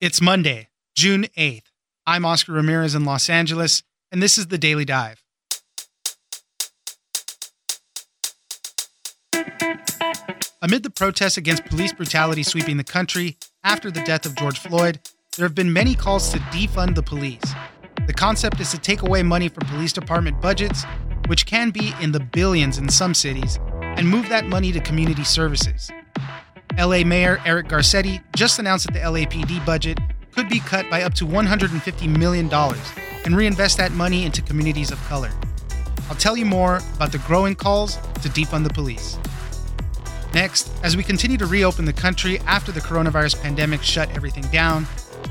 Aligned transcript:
It's 0.00 0.20
Monday, 0.20 0.68
June 0.94 1.24
8th. 1.36 1.72
I'm 2.06 2.24
Oscar 2.24 2.52
Ramirez 2.52 2.94
in 2.94 3.04
Los 3.04 3.28
Angeles, 3.28 3.82
and 4.12 4.22
this 4.22 4.38
is 4.38 4.46
the 4.46 4.56
Daily 4.56 4.84
Dive. 4.84 5.24
Amid 10.62 10.84
the 10.84 10.92
protests 10.94 11.36
against 11.36 11.64
police 11.64 11.92
brutality 11.92 12.44
sweeping 12.44 12.76
the 12.76 12.84
country 12.84 13.38
after 13.64 13.90
the 13.90 14.02
death 14.02 14.24
of 14.24 14.36
George 14.36 14.60
Floyd, 14.60 15.00
there 15.36 15.44
have 15.44 15.56
been 15.56 15.72
many 15.72 15.96
calls 15.96 16.30
to 16.30 16.38
defund 16.38 16.94
the 16.94 17.02
police. 17.02 17.52
The 18.06 18.14
concept 18.14 18.60
is 18.60 18.70
to 18.70 18.78
take 18.78 19.02
away 19.02 19.24
money 19.24 19.48
from 19.48 19.66
police 19.66 19.92
department 19.92 20.40
budgets, 20.40 20.84
which 21.26 21.44
can 21.44 21.70
be 21.70 21.92
in 22.00 22.12
the 22.12 22.20
billions 22.20 22.78
in 22.78 22.88
some 22.88 23.14
cities, 23.14 23.58
and 23.82 24.08
move 24.08 24.28
that 24.28 24.46
money 24.46 24.70
to 24.70 24.78
community 24.78 25.24
services. 25.24 25.90
LA 26.78 27.02
Mayor 27.02 27.40
Eric 27.44 27.66
Garcetti 27.66 28.22
just 28.36 28.60
announced 28.60 28.86
that 28.86 28.92
the 28.92 29.00
LAPD 29.00 29.66
budget 29.66 29.98
could 30.30 30.48
be 30.48 30.60
cut 30.60 30.88
by 30.88 31.02
up 31.02 31.12
to 31.14 31.26
$150 31.26 32.16
million 32.16 32.48
and 33.24 33.36
reinvest 33.36 33.78
that 33.78 33.90
money 33.90 34.24
into 34.24 34.40
communities 34.42 34.92
of 34.92 35.02
color. 35.06 35.32
I'll 36.08 36.14
tell 36.14 36.36
you 36.36 36.44
more 36.44 36.76
about 36.94 37.10
the 37.10 37.18
growing 37.18 37.56
calls 37.56 37.96
to 37.96 38.28
defund 38.28 38.62
the 38.62 38.72
police. 38.72 39.18
Next, 40.32 40.70
as 40.84 40.96
we 40.96 41.02
continue 41.02 41.36
to 41.38 41.46
reopen 41.46 41.84
the 41.84 41.92
country 41.92 42.38
after 42.46 42.70
the 42.70 42.80
coronavirus 42.80 43.42
pandemic 43.42 43.82
shut 43.82 44.08
everything 44.14 44.44
down, 44.52 44.84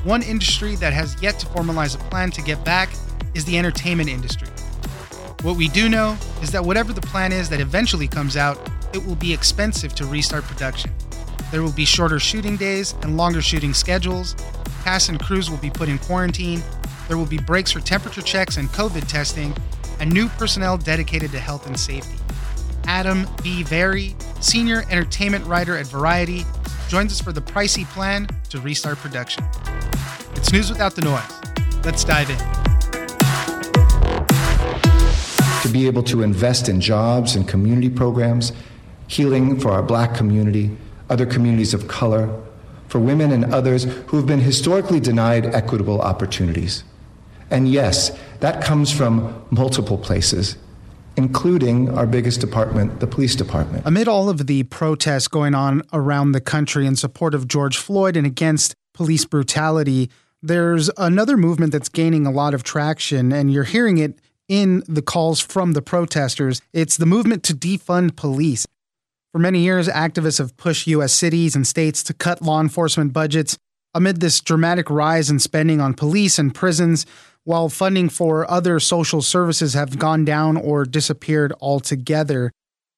one 0.04 0.24
industry 0.24 0.76
that 0.76 0.92
has 0.92 1.22
yet 1.24 1.40
to 1.40 1.46
formalize 1.46 1.96
a 1.96 2.10
plan 2.10 2.30
to 2.32 2.42
get 2.42 2.62
back 2.66 2.90
is 3.36 3.46
the 3.46 3.58
entertainment 3.58 4.10
industry. 4.10 4.50
What 5.44 5.56
we 5.56 5.70
do 5.70 5.88
know 5.88 6.18
is 6.42 6.52
that 6.52 6.66
whatever 6.66 6.92
the 6.92 7.02
plan 7.02 7.32
is 7.32 7.48
that 7.50 7.62
eventually 7.62 8.10
comes 8.10 8.36
out, 8.36 8.70
it 8.94 9.06
will 9.06 9.16
be 9.16 9.32
expensive 9.32 9.96
to 9.96 10.06
restart 10.06 10.44
production. 10.44 10.92
There 11.52 11.64
will 11.64 11.72
be 11.72 11.86
shorter 11.86 12.20
shooting 12.20 12.58
days 12.58 12.94
and 13.02 13.16
longer 13.16 13.42
shooting 13.42 13.74
schedules. 13.74 14.36
Cast 14.84 15.10
and 15.10 15.20
crews 15.20 15.50
will 15.50 15.58
be 15.58 15.70
put 15.70 15.88
in 15.88 15.98
quarantine. 16.00 16.62
There 17.08 17.18
will 17.18 17.26
be 17.26 17.38
breaks 17.38 17.72
for 17.72 17.80
temperature 17.80 18.22
checks 18.22 18.58
and 18.58 18.68
COVID 18.70 19.08
testing, 19.08 19.56
and 20.00 20.12
new 20.12 20.28
personnel 20.30 20.78
dedicated 20.78 21.32
to 21.32 21.40
health 21.40 21.66
and 21.66 21.80
safety. 21.80 22.18
Adam 22.86 23.28
B. 23.44 23.64
Vary, 23.64 24.16
senior 24.42 24.84
entertainment 24.90 25.46
writer 25.46 25.78
at 25.78 25.88
Variety, 25.88 26.46
joins 26.90 27.12
us 27.12 27.22
for 27.22 27.32
the 27.32 27.42
pricey 27.42 27.86
plan 27.86 28.28
to 28.50 28.60
restart 28.60 28.98
production. 28.98 29.44
It's 30.36 30.52
news 30.52 30.70
without 30.70 30.96
the 30.96 31.02
noise. 31.02 31.86
Let's 31.86 32.04
dive 32.04 32.30
in. 32.30 32.38
To 35.64 35.70
be 35.70 35.88
able 35.88 36.04
to 36.04 36.24
invest 36.24 36.70
in 36.70 36.80
jobs 36.80 37.36
and 37.36 37.48
community 37.48 37.90
programs, 37.90 38.54
healing 39.08 39.60
for 39.60 39.72
our 39.72 39.84
black 39.84 40.14
community, 40.14 40.78
other 41.10 41.26
communities 41.26 41.74
of 41.74 41.88
color, 41.88 42.30
for 42.88 43.00
women 43.00 43.32
and 43.32 43.54
others 43.54 43.84
who 43.84 44.18
have 44.18 44.26
been 44.26 44.40
historically 44.40 45.00
denied 45.00 45.46
equitable 45.48 46.02
opportunities. 46.02 46.84
And 47.50 47.68
yes, 47.68 48.18
that 48.40 48.64
comes 48.64 48.92
from 48.92 49.46
multiple 49.52 49.98
places, 49.98 50.58
including 51.16 51.96
our 51.98 52.06
biggest 52.06 52.42
department, 52.42 53.00
the 53.00 53.08
police 53.08 53.36
department. 53.36 53.86
Amid 53.86 54.08
all 54.08 54.30
of 54.30 54.48
the 54.48 54.64
protests 54.64 55.28
going 55.28 55.56
on 55.56 55.82
around 55.94 56.32
the 56.32 56.42
country 56.42 56.86
in 56.86 56.96
support 56.96 57.34
of 57.34 57.48
George 57.48 57.78
Floyd 57.78 58.16
and 58.16 58.28
against 58.28 58.76
police 58.94 59.26
brutality, 59.26 60.10
there's 60.42 60.90
another 60.98 61.38
movement 61.38 61.72
that's 61.72 61.90
gaining 61.90 62.26
a 62.26 62.32
lot 62.32 62.54
of 62.54 62.64
traction, 62.64 63.32
and 63.32 63.52
you're 63.52 63.64
hearing 63.64 63.98
it 63.98 64.20
in 64.48 64.84
the 64.88 65.02
calls 65.02 65.40
from 65.40 65.74
the 65.74 65.82
protesters. 65.82 66.62
It's 66.72 66.98
the 66.98 67.06
movement 67.06 67.44
to 67.44 67.54
defund 67.54 68.16
police. 68.16 68.66
For 69.38 69.42
many 69.42 69.60
years, 69.60 69.88
activists 69.88 70.40
have 70.40 70.58
pushed 70.58 70.88
U.S. 70.88 71.14
cities 71.14 71.56
and 71.56 71.68
states 71.68 72.02
to 72.02 72.14
cut 72.16 72.42
law 72.42 72.60
enforcement 72.60 73.14
budgets 73.14 73.56
amid 73.94 74.20
this 74.20 74.42
dramatic 74.42 74.90
rise 74.90 75.30
in 75.30 75.38
spending 75.38 75.80
on 75.80 75.94
police 75.94 76.40
and 76.40 76.56
prisons, 76.56 77.06
while 77.44 77.70
funding 77.70 78.10
for 78.10 78.50
other 78.50 78.80
social 78.80 79.22
services 79.22 79.76
have 79.76 80.00
gone 80.00 80.26
down 80.26 80.58
or 80.58 80.86
disappeared 80.86 81.54
altogether. 81.62 82.52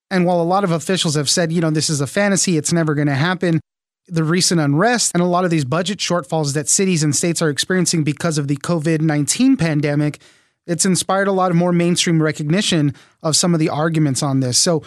And 0.09 0.25
while 0.25 0.39
a 0.39 0.43
lot 0.43 0.63
of 0.63 0.71
officials 0.71 1.15
have 1.15 1.29
said, 1.29 1.51
you 1.51 1.59
know, 1.59 1.71
this 1.71 1.89
is 1.89 1.99
a 1.99 2.07
fantasy, 2.07 2.55
it's 2.55 2.71
never 2.71 2.95
going 2.95 3.09
to 3.09 3.15
happen, 3.15 3.59
the 4.07 4.23
recent 4.23 4.61
unrest 4.61 5.11
and 5.13 5.21
a 5.21 5.25
lot 5.25 5.43
of 5.43 5.51
these 5.51 5.65
budget 5.65 5.99
shortfalls 5.99 6.53
that 6.53 6.69
cities 6.69 7.03
and 7.03 7.13
states 7.13 7.41
are 7.41 7.49
experiencing 7.49 8.05
because 8.05 8.37
of 8.37 8.47
the 8.47 8.55
COVID 8.55 9.01
19 9.01 9.57
pandemic, 9.57 10.21
it's 10.65 10.85
inspired 10.85 11.27
a 11.27 11.33
lot 11.33 11.51
of 11.51 11.57
more 11.57 11.73
mainstream 11.73 12.23
recognition 12.23 12.93
of 13.23 13.35
some 13.35 13.53
of 13.53 13.59
the 13.59 13.67
arguments 13.67 14.23
on 14.23 14.39
this. 14.39 14.57
So, 14.57 14.83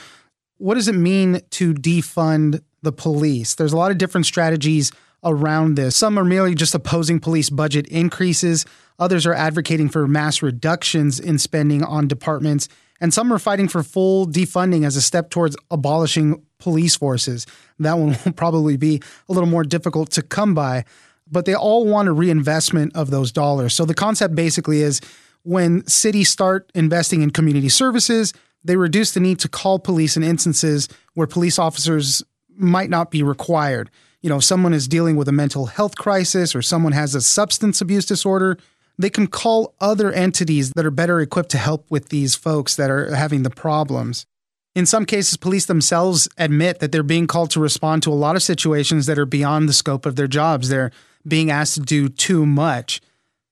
what 0.62 0.75
does 0.75 0.87
it 0.87 0.95
mean 0.95 1.41
to 1.50 1.75
defund 1.75 2.62
the 2.83 2.93
police? 2.93 3.56
There's 3.56 3.73
a 3.73 3.77
lot 3.77 3.91
of 3.91 3.99
different 3.99 4.27
strategies 4.27 4.93
around 5.25 5.75
this. 5.75 5.97
Some 5.97 6.17
are 6.17 6.25
merely 6.25 6.55
just 6.55 6.73
opposing 6.73 7.19
police 7.19 7.50
budget 7.50 7.87
increases, 7.89 8.65
others 8.97 9.27
are 9.27 9.34
advocating 9.34 9.89
for 9.89 10.06
mass 10.06 10.41
reductions 10.41 11.19
in 11.19 11.41
spending 11.41 11.83
on 11.83 12.06
departments, 12.06 12.69
and 13.00 13.12
some 13.12 13.33
are 13.33 13.41
fighting 13.41 13.67
for 13.67 13.83
full 13.83 14.25
defunding 14.25 14.87
as 14.87 14.95
a 14.95 15.03
step 15.03 15.31
towards 15.31 15.56
abolishing 15.69 16.41
police 16.61 16.94
forces. 16.94 17.44
That 17.81 17.99
one 17.99 18.17
will 18.25 18.33
probably 18.33 18.77
be 18.77 19.03
a 19.29 19.33
little 19.33 19.49
more 19.49 19.65
difficult 19.65 20.12
to 20.12 20.23
come 20.23 20.55
by, 20.55 20.84
but 21.29 21.44
they 21.44 21.56
all 21.56 21.87
want 21.87 22.09
a 22.09 22.12
reinvestment 22.12 22.94
of 22.94 23.11
those 23.11 23.33
dollars. 23.33 23.75
So 23.75 23.84
the 23.84 23.94
concept 23.94 24.37
basically 24.37 24.81
is 24.81 25.00
when 25.43 25.84
cities 25.89 26.31
start 26.31 26.71
investing 26.73 27.23
in 27.23 27.31
community 27.31 27.69
services, 27.69 28.33
they 28.65 28.77
reduce 28.77 29.12
the 29.12 29.21
need 29.21 29.39
to 29.41 29.49
call 29.49 29.78
police 29.78 30.17
in 30.17 30.23
instances 30.23 30.89
where 31.15 31.27
police 31.27 31.59
officers 31.59 32.23
might 32.56 32.91
not 32.91 33.11
be 33.11 33.23
required. 33.23 33.91
You 34.21 34.31
know, 34.31 34.37
if 34.37 34.45
someone 34.45 34.73
is 34.73 34.87
dealing 34.87 35.17
with 35.17 35.28
a 35.28 35.33
mental 35.33 35.67
health 35.67 35.97
crisis 35.97 36.55
or 36.55 36.62
someone 36.62 36.93
has 36.93 37.15
a 37.15 37.21
substance 37.21 37.81
abuse 37.81 38.06
disorder, 38.06 38.56
they 38.99 39.11
can 39.11 39.27
call 39.27 39.75
other 39.81 40.12
entities 40.12 40.73
that 40.77 40.87
are 40.87 40.91
better 40.91 41.21
equipped 41.21 41.50
to 41.50 41.59
help 41.59 41.91
with 41.91 42.11
these 42.11 42.34
folks 42.34 42.77
that 42.77 42.91
are 42.91 43.15
having 43.15 43.43
the 43.43 43.50
problems. 43.50 44.27
In 44.75 44.87
some 44.87 45.05
cases, 45.05 45.37
police 45.37 45.67
themselves 45.67 46.29
admit 46.39 46.79
that 46.79 46.93
they're 46.93 47.03
being 47.03 47.27
called 47.27 47.50
to 47.50 47.61
respond 47.61 48.03
to 48.05 48.12
a 48.12 48.15
lot 48.15 48.37
of 48.37 48.43
situations 48.43 49.06
that 49.06 49.19
are 49.19 49.27
beyond 49.27 49.69
the 49.69 49.75
scope 49.75 50.06
of 50.06 50.17
their 50.17 50.29
jobs. 50.29 50.69
They're 50.69 50.93
being 51.27 51.50
asked 51.50 51.75
to 51.75 51.81
do 51.81 52.09
too 52.09 52.47
much. 52.47 53.00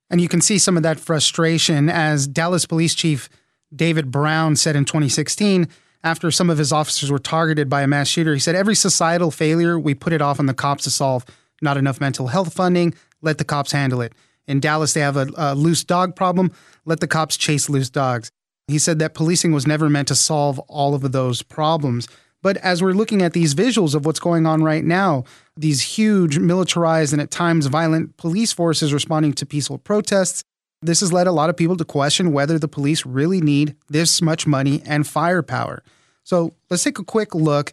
And 0.09 0.21
you 0.21 0.29
can 0.29 0.41
see 0.41 0.59
some 0.59 0.77
of 0.77 0.83
that 0.83 0.99
frustration 0.99 1.89
as 1.89 2.27
Dallas 2.27 2.65
Police 2.65 2.95
Chief 2.95 3.29
David 3.75 4.11
Brown 4.11 4.57
said 4.57 4.77
in 4.77 4.85
2016 4.85 5.69
after 6.03 6.31
some 6.31 6.51
of 6.51 6.59
his 6.59 6.73
officers 6.73 7.11
were 7.11 7.19
targeted 7.19 7.69
by 7.69 7.83
a 7.83 7.87
mass 7.87 8.09
shooter. 8.09 8.35
He 8.35 8.41
said, 8.41 8.55
Every 8.55 8.75
societal 8.75 9.31
failure, 9.31 9.79
we 9.79 9.95
put 9.95 10.13
it 10.13 10.23
off 10.23 10.41
on 10.41 10.47
the 10.47 10.55
cops 10.55 10.85
to 10.85 10.91
solve. 10.91 11.25
Not 11.63 11.77
enough 11.77 12.01
mental 12.01 12.29
health 12.29 12.55
funding, 12.55 12.95
let 13.21 13.39
the 13.39 13.45
cops 13.45 13.73
handle 13.73 14.01
it. 14.01 14.15
In 14.47 14.61
Dallas, 14.61 14.95
they 14.95 15.01
have 15.01 15.17
a, 15.17 15.29
a 15.37 15.55
loose 15.55 15.85
dog 15.85 16.17
problem, 16.17 16.53
let 16.85 17.01
the 17.01 17.07
cops 17.07 17.37
chase 17.37 17.69
loose 17.69 17.91
dogs. 17.91 18.31
He 18.67 18.79
said 18.79 18.99
that 18.99 19.15
policing 19.15 19.53
was 19.53 19.67
never 19.67 19.91
meant 19.91 20.09
to 20.09 20.15
solve 20.15 20.59
all 20.61 20.95
of 20.95 21.13
those 21.13 21.43
problems. 21.43 22.09
But 22.43 22.57
as 22.59 22.83
we're 22.83 22.93
looking 22.93 23.21
at 23.21 23.35
these 23.35 23.55
visuals 23.55 23.95
of 23.95 24.07
what's 24.07 24.21
going 24.21 24.47
on 24.47 24.63
right 24.63 24.85
now, 24.85 25.25
these 25.57 25.83
huge 25.83 26.39
militarized 26.39 27.13
and 27.13 27.21
at 27.21 27.31
times 27.31 27.67
violent 27.67 28.17
police 28.17 28.53
forces 28.53 28.95
responding 28.95 29.35
to 29.35 29.45
peaceful 29.45 29.77
protests, 29.77 30.43
this 30.83 31.01
has 31.01 31.13
led 31.13 31.27
a 31.27 31.33
lot 31.33 31.51
of 31.51 31.57
people 31.57 31.77
to 31.77 31.85
question 31.85 32.33
whether 32.33 32.59
the 32.59 32.69
police 32.69 33.05
really 33.05 33.41
need 33.41 33.77
this 33.89 34.23
much 34.23 34.47
money 34.47 34.83
and 34.87 35.07
firepower. 35.07 35.83
So 36.25 36.55
let's 36.71 36.85
take 36.85 36.99
a 36.99 37.05
quick 37.05 37.35
look 37.35 37.73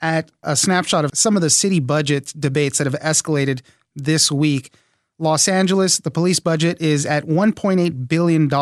at 0.00 0.30
a 0.42 0.56
snapshot 0.56 1.04
of 1.04 1.12
some 1.14 1.36
of 1.36 1.42
the 1.42 1.50
city 1.50 1.80
budget 1.80 2.32
debates 2.38 2.78
that 2.78 2.86
have 2.86 3.00
escalated 3.00 3.62
this 3.94 4.30
week. 4.30 4.72
Los 5.18 5.48
Angeles, 5.48 5.98
the 5.98 6.10
police 6.10 6.40
budget 6.40 6.80
is 6.80 7.04
at 7.06 7.24
$1.8 7.24 8.08
billion. 8.08 8.52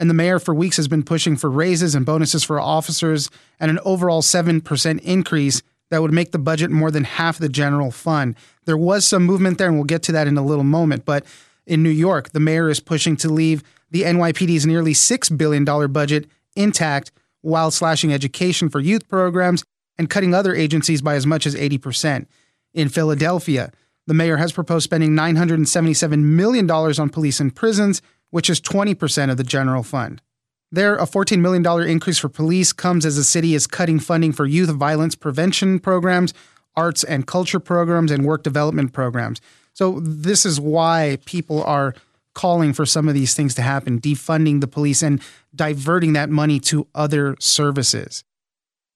And 0.00 0.08
the 0.08 0.14
mayor 0.14 0.38
for 0.38 0.54
weeks 0.54 0.76
has 0.76 0.88
been 0.88 1.02
pushing 1.02 1.36
for 1.36 1.50
raises 1.50 1.94
and 1.94 2.06
bonuses 2.06 2.44
for 2.44 2.60
officers 2.60 3.30
and 3.58 3.70
an 3.70 3.78
overall 3.84 4.22
7% 4.22 5.00
increase 5.00 5.62
that 5.90 6.02
would 6.02 6.12
make 6.12 6.32
the 6.32 6.38
budget 6.38 6.70
more 6.70 6.90
than 6.90 7.04
half 7.04 7.38
the 7.38 7.48
general 7.48 7.90
fund. 7.90 8.36
There 8.64 8.76
was 8.76 9.06
some 9.06 9.24
movement 9.24 9.58
there, 9.58 9.68
and 9.68 9.76
we'll 9.76 9.84
get 9.84 10.02
to 10.04 10.12
that 10.12 10.26
in 10.26 10.36
a 10.36 10.44
little 10.44 10.64
moment. 10.64 11.04
But 11.04 11.24
in 11.68 11.82
New 11.82 11.90
York, 11.90 12.30
the 12.30 12.40
mayor 12.40 12.68
is 12.68 12.80
pushing 12.80 13.16
to 13.16 13.28
leave 13.28 13.62
the 13.90 14.02
NYPD's 14.02 14.66
nearly 14.66 14.92
$6 14.92 15.38
billion 15.38 15.64
budget 15.92 16.26
intact 16.56 17.12
while 17.42 17.70
slashing 17.70 18.12
education 18.12 18.68
for 18.68 18.80
youth 18.80 19.08
programs 19.08 19.64
and 19.96 20.10
cutting 20.10 20.34
other 20.34 20.54
agencies 20.54 21.02
by 21.02 21.14
as 21.14 21.26
much 21.26 21.46
as 21.46 21.54
80%. 21.54 22.26
In 22.74 22.88
Philadelphia, 22.88 23.70
the 24.06 24.14
mayor 24.14 24.36
has 24.36 24.52
proposed 24.52 24.84
spending 24.84 25.10
$977 25.10 26.22
million 26.22 26.70
on 26.70 27.08
police 27.10 27.40
and 27.40 27.54
prisons, 27.54 28.00
which 28.30 28.48
is 28.48 28.60
20% 28.60 29.30
of 29.30 29.36
the 29.36 29.44
general 29.44 29.82
fund. 29.82 30.22
There, 30.70 30.96
a 30.96 31.06
$14 31.06 31.40
million 31.40 31.66
increase 31.88 32.18
for 32.18 32.28
police 32.28 32.72
comes 32.72 33.06
as 33.06 33.16
the 33.16 33.24
city 33.24 33.54
is 33.54 33.66
cutting 33.66 33.98
funding 33.98 34.32
for 34.32 34.44
youth 34.44 34.70
violence 34.70 35.14
prevention 35.14 35.78
programs, 35.78 36.34
arts 36.76 37.04
and 37.04 37.26
culture 37.26 37.60
programs, 37.60 38.10
and 38.10 38.24
work 38.24 38.42
development 38.42 38.92
programs. 38.92 39.40
So 39.78 40.00
this 40.00 40.44
is 40.44 40.60
why 40.60 41.18
people 41.24 41.62
are 41.62 41.94
calling 42.34 42.72
for 42.72 42.84
some 42.84 43.06
of 43.06 43.14
these 43.14 43.34
things 43.34 43.54
to 43.54 43.62
happen, 43.62 44.00
defunding 44.00 44.60
the 44.60 44.66
police 44.66 45.04
and 45.04 45.22
diverting 45.54 46.14
that 46.14 46.30
money 46.30 46.58
to 46.58 46.88
other 46.96 47.36
services. 47.38 48.24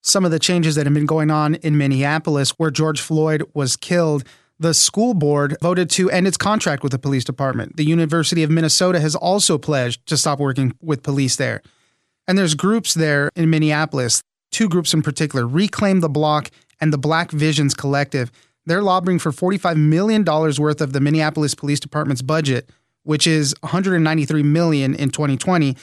Some 0.01 0.25
of 0.25 0.33
the 0.33 0.41
changes 0.41 0.75
that 0.75 0.85
have 0.85 0.93
been 0.93 1.07
going 1.07 1.31
on 1.31 1.55
in 1.55 1.79
Minneapolis, 1.79 2.51
where 2.59 2.73
George 2.73 3.01
Floyd 3.01 3.45
was 3.55 3.77
killed, 3.77 4.25
The 4.59 4.75
school 4.75 5.15
board 5.15 5.57
voted 5.63 5.89
to 5.91 6.11
end 6.11 6.27
its 6.27 6.37
contract 6.37 6.83
with 6.83 6.91
the 6.91 6.99
police 6.99 7.23
department. 7.23 7.77
The 7.77 7.85
University 7.85 8.43
of 8.43 8.51
Minnesota 8.51 8.99
has 8.99 9.15
also 9.15 9.59
pledged 9.59 10.05
to 10.07 10.17
stop 10.17 10.41
working 10.41 10.73
with 10.83 11.05
police 11.05 11.37
there. 11.37 11.63
And 12.27 12.37
there's 12.37 12.57
groups 12.57 12.95
there 12.95 13.31
in 13.37 13.51
Minneapolis, 13.51 14.21
two 14.51 14.69
groups 14.69 14.93
in 14.93 15.03
particular 15.03 15.47
Reclaim 15.47 16.01
the 16.01 16.09
Block 16.09 16.51
and 16.81 16.93
the 16.93 16.99
Black 16.99 17.31
Visions 17.31 17.73
Collective. 17.73 18.33
They're 18.67 18.83
lobbying 18.83 19.19
for 19.19 19.33
$45 19.33 19.77
million 19.77 20.25
worth 20.25 20.81
of 20.81 20.93
the 20.93 21.01
Minneapolis 21.01 21.55
Police 21.55 21.81
Department's 21.81 22.23
budget, 22.23 22.71
which 23.03 23.27
is 23.27 23.55
193 23.61 24.43
million 24.43 24.95
in 24.95 25.11
2020, 25.11 25.77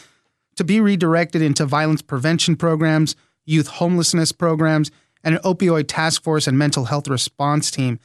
to 0.56 0.64
be 0.64 0.80
redirected 0.80 1.42
into 1.42 1.66
violence 1.66 2.02
prevention 2.02 2.56
programs, 2.56 3.16
youth 3.46 3.68
homelessness 3.68 4.32
programs, 4.32 4.92
and 5.24 5.36
an 5.36 5.42
opioid 5.42 5.86
task 5.88 6.24
force 6.24 6.48
and 6.48 6.58
mental 6.58 6.86
health 6.86 7.08
response 7.08 7.72
team. 7.72 8.00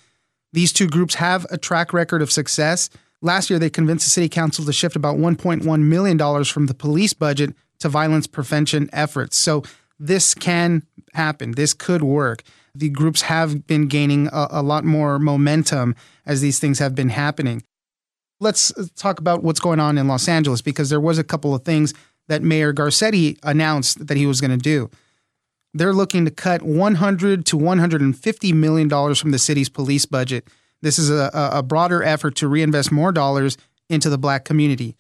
These 0.52 0.72
two 0.72 0.88
groups 0.88 1.16
have 1.16 1.46
a 1.50 1.58
track 1.58 1.92
record 1.92 2.22
of 2.22 2.32
success. 2.32 2.90
Last 3.22 3.50
year, 3.50 3.58
they 3.58 3.70
convinced 3.70 4.06
the 4.06 4.10
city 4.10 4.28
council 4.28 4.64
to 4.64 4.72
shift 4.72 4.96
about 4.96 5.16
$1.1 5.16 5.80
million 5.82 6.44
from 6.44 6.66
the 6.66 6.74
police 6.74 7.12
budget 7.12 7.54
to 7.80 7.88
violence 7.88 8.26
prevention 8.26 8.88
efforts. 8.92 9.36
So 9.36 9.62
this 9.98 10.34
can 10.34 10.82
happen. 11.12 11.52
This 11.52 11.74
could 11.74 12.02
work. 12.02 12.42
The 12.74 12.88
groups 12.88 13.22
have 13.22 13.66
been 13.66 13.86
gaining 13.86 14.28
a, 14.28 14.48
a 14.50 14.62
lot 14.62 14.84
more 14.84 15.18
momentum 15.18 15.94
as 16.26 16.40
these 16.40 16.58
things 16.58 16.78
have 16.78 16.94
been 16.94 17.10
happening. 17.10 17.62
Let's 18.40 18.76
uh, 18.76 18.86
talk 18.96 19.20
about 19.20 19.42
what's 19.42 19.60
going 19.60 19.80
on 19.80 19.96
in 19.96 20.08
Los 20.08 20.28
Angeles 20.28 20.60
because 20.60 20.90
there 20.90 21.00
was 21.00 21.18
a 21.18 21.24
couple 21.24 21.54
of 21.54 21.64
things 21.64 21.94
that 22.28 22.42
Mayor 22.42 22.72
Garcetti 22.72 23.38
announced 23.42 24.06
that 24.06 24.16
he 24.16 24.26
was 24.26 24.40
going 24.40 24.50
to 24.50 24.56
do. 24.56 24.90
They're 25.72 25.92
looking 25.92 26.24
to 26.24 26.30
cut 26.30 26.62
100 26.62 27.46
to 27.46 27.56
150 27.56 28.52
million 28.52 28.88
dollars 28.88 29.20
from 29.20 29.32
the 29.32 29.38
city's 29.38 29.68
police 29.68 30.06
budget. 30.06 30.46
This 30.82 30.98
is 30.98 31.10
a, 31.10 31.30
a 31.32 31.62
broader 31.62 32.02
effort 32.02 32.36
to 32.36 32.48
reinvest 32.48 32.92
more 32.92 33.12
dollars 33.12 33.56
into 33.88 34.10
the 34.10 34.18
black 34.18 34.44
community. 34.44 34.96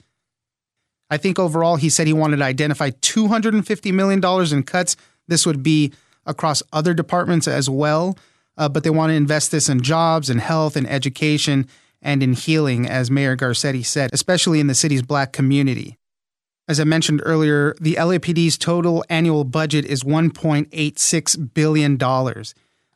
I 1.10 1.16
think 1.16 1.38
overall, 1.38 1.76
he 1.76 1.90
said 1.90 2.06
he 2.06 2.12
wanted 2.12 2.38
to 2.38 2.44
identify 2.44 2.90
$250 2.90 3.92
million 3.92 4.24
in 4.52 4.62
cuts. 4.62 4.96
This 5.28 5.46
would 5.46 5.62
be 5.62 5.92
across 6.26 6.62
other 6.72 6.94
departments 6.94 7.48
as 7.48 7.68
well, 7.68 8.16
uh, 8.56 8.68
but 8.68 8.84
they 8.84 8.90
want 8.90 9.10
to 9.10 9.14
invest 9.14 9.50
this 9.50 9.68
in 9.68 9.82
jobs 9.82 10.30
and 10.30 10.40
health 10.40 10.76
and 10.76 10.88
education 10.88 11.68
and 12.02 12.22
in 12.22 12.34
healing, 12.34 12.88
as 12.88 13.10
Mayor 13.10 13.36
Garcetti 13.36 13.84
said, 13.84 14.10
especially 14.12 14.60
in 14.60 14.66
the 14.66 14.74
city's 14.74 15.02
black 15.02 15.32
community. 15.32 15.96
As 16.68 16.80
I 16.80 16.84
mentioned 16.84 17.22
earlier, 17.24 17.74
the 17.80 17.94
LAPD's 17.94 18.56
total 18.56 19.04
annual 19.08 19.44
budget 19.44 19.84
is 19.84 20.02
$1.86 20.02 21.54
billion. 21.54 21.92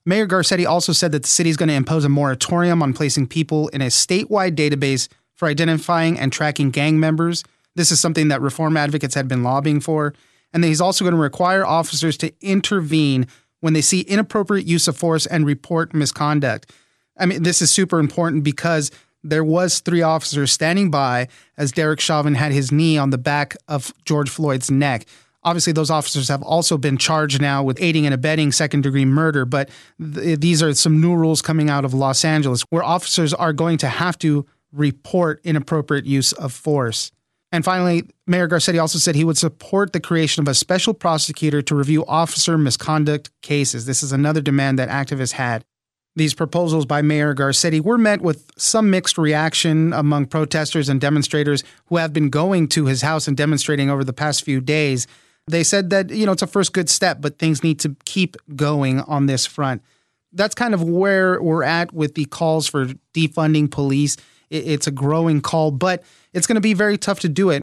Mayor 0.06 0.26
Garcetti 0.26 0.66
also 0.66 0.92
said 0.92 1.12
that 1.12 1.22
the 1.22 1.28
city 1.28 1.50
is 1.50 1.56
going 1.56 1.69
to 1.69 1.75
impose 1.75 2.04
a 2.04 2.08
moratorium 2.08 2.82
on 2.82 2.94
placing 2.94 3.26
people 3.26 3.69
in 3.69 3.82
a 3.82 3.86
statewide 3.86 4.54
database 4.54 5.08
for 5.34 5.48
identifying 5.48 6.19
and 6.19 6.32
tracking 6.32 6.70
gang 6.70 6.98
members 6.98 7.44
this 7.78 7.92
is 7.92 8.00
something 8.00 8.28
that 8.28 8.42
reform 8.42 8.76
advocates 8.76 9.14
had 9.14 9.28
been 9.28 9.44
lobbying 9.44 9.80
for. 9.80 10.12
And 10.52 10.64
he's 10.64 10.80
also 10.80 11.04
going 11.04 11.14
to 11.14 11.20
require 11.20 11.64
officers 11.64 12.16
to 12.18 12.32
intervene 12.40 13.26
when 13.60 13.72
they 13.72 13.80
see 13.80 14.00
inappropriate 14.00 14.66
use 14.66 14.88
of 14.88 14.96
force 14.96 15.26
and 15.26 15.44
report 15.44 15.94
misconduct. 15.94 16.72
I 17.18 17.26
mean, 17.26 17.42
this 17.42 17.60
is 17.60 17.70
super 17.70 17.98
important 17.98 18.44
because 18.44 18.90
there 19.24 19.44
was 19.44 19.80
three 19.80 20.02
officers 20.02 20.52
standing 20.52 20.90
by 20.90 21.28
as 21.56 21.72
Derek 21.72 22.00
Chauvin 22.00 22.34
had 22.34 22.52
his 22.52 22.70
knee 22.70 22.96
on 22.96 23.10
the 23.10 23.18
back 23.18 23.56
of 23.66 23.92
George 24.04 24.30
Floyd's 24.30 24.70
neck. 24.70 25.06
Obviously, 25.42 25.72
those 25.72 25.90
officers 25.90 26.28
have 26.28 26.42
also 26.42 26.76
been 26.76 26.96
charged 26.96 27.40
now 27.40 27.62
with 27.62 27.80
aiding 27.80 28.04
and 28.06 28.14
abetting 28.14 28.52
second 28.52 28.82
degree 28.82 29.04
murder, 29.04 29.44
but 29.44 29.70
th- 30.14 30.40
these 30.40 30.62
are 30.62 30.74
some 30.74 31.00
new 31.00 31.14
rules 31.14 31.42
coming 31.42 31.70
out 31.70 31.84
of 31.84 31.94
Los 31.94 32.24
Angeles 32.24 32.62
where 32.70 32.82
officers 32.82 33.32
are 33.34 33.52
going 33.52 33.78
to 33.78 33.88
have 33.88 34.18
to 34.18 34.46
report 34.72 35.40
inappropriate 35.44 36.04
use 36.04 36.32
of 36.32 36.52
force. 36.52 37.10
And 37.50 37.64
finally, 37.64 38.04
Mayor 38.26 38.46
Garcetti 38.46 38.80
also 38.80 38.98
said 38.98 39.14
he 39.14 39.24
would 39.24 39.38
support 39.38 39.92
the 39.92 40.00
creation 40.00 40.42
of 40.42 40.48
a 40.48 40.54
special 40.54 40.92
prosecutor 40.92 41.62
to 41.62 41.74
review 41.74 42.04
officer 42.06 42.58
misconduct 42.58 43.30
cases. 43.40 43.86
This 43.86 44.02
is 44.02 44.12
another 44.12 44.42
demand 44.42 44.78
that 44.78 44.90
activists 44.90 45.32
had. 45.32 45.64
These 46.14 46.34
proposals 46.34 46.84
by 46.84 47.00
Mayor 47.00 47.34
Garcetti 47.34 47.80
were 47.80 47.96
met 47.96 48.20
with 48.20 48.50
some 48.58 48.90
mixed 48.90 49.16
reaction 49.16 49.92
among 49.92 50.26
protesters 50.26 50.88
and 50.88 51.00
demonstrators 51.00 51.62
who 51.86 51.96
have 51.96 52.12
been 52.12 52.28
going 52.28 52.68
to 52.68 52.86
his 52.86 53.02
house 53.02 53.28
and 53.28 53.36
demonstrating 53.36 53.88
over 53.88 54.04
the 54.04 54.12
past 54.12 54.42
few 54.42 54.60
days. 54.60 55.06
They 55.46 55.62
said 55.62 55.90
that, 55.90 56.10
you 56.10 56.26
know, 56.26 56.32
it's 56.32 56.42
a 56.42 56.46
first 56.46 56.72
good 56.72 56.90
step, 56.90 57.18
but 57.20 57.38
things 57.38 57.62
need 57.62 57.80
to 57.80 57.96
keep 58.04 58.36
going 58.56 59.00
on 59.00 59.26
this 59.26 59.46
front. 59.46 59.82
That's 60.32 60.54
kind 60.54 60.74
of 60.74 60.82
where 60.82 61.40
we're 61.40 61.62
at 61.62 61.94
with 61.94 62.14
the 62.14 62.26
calls 62.26 62.68
for 62.68 62.86
defunding 63.14 63.70
police. 63.70 64.16
It's 64.50 64.86
a 64.86 64.90
growing 64.90 65.40
call, 65.40 65.70
but 65.70 66.02
it's 66.32 66.46
going 66.46 66.56
to 66.56 66.60
be 66.60 66.74
very 66.74 66.96
tough 66.96 67.20
to 67.20 67.28
do 67.28 67.50
it. 67.50 67.62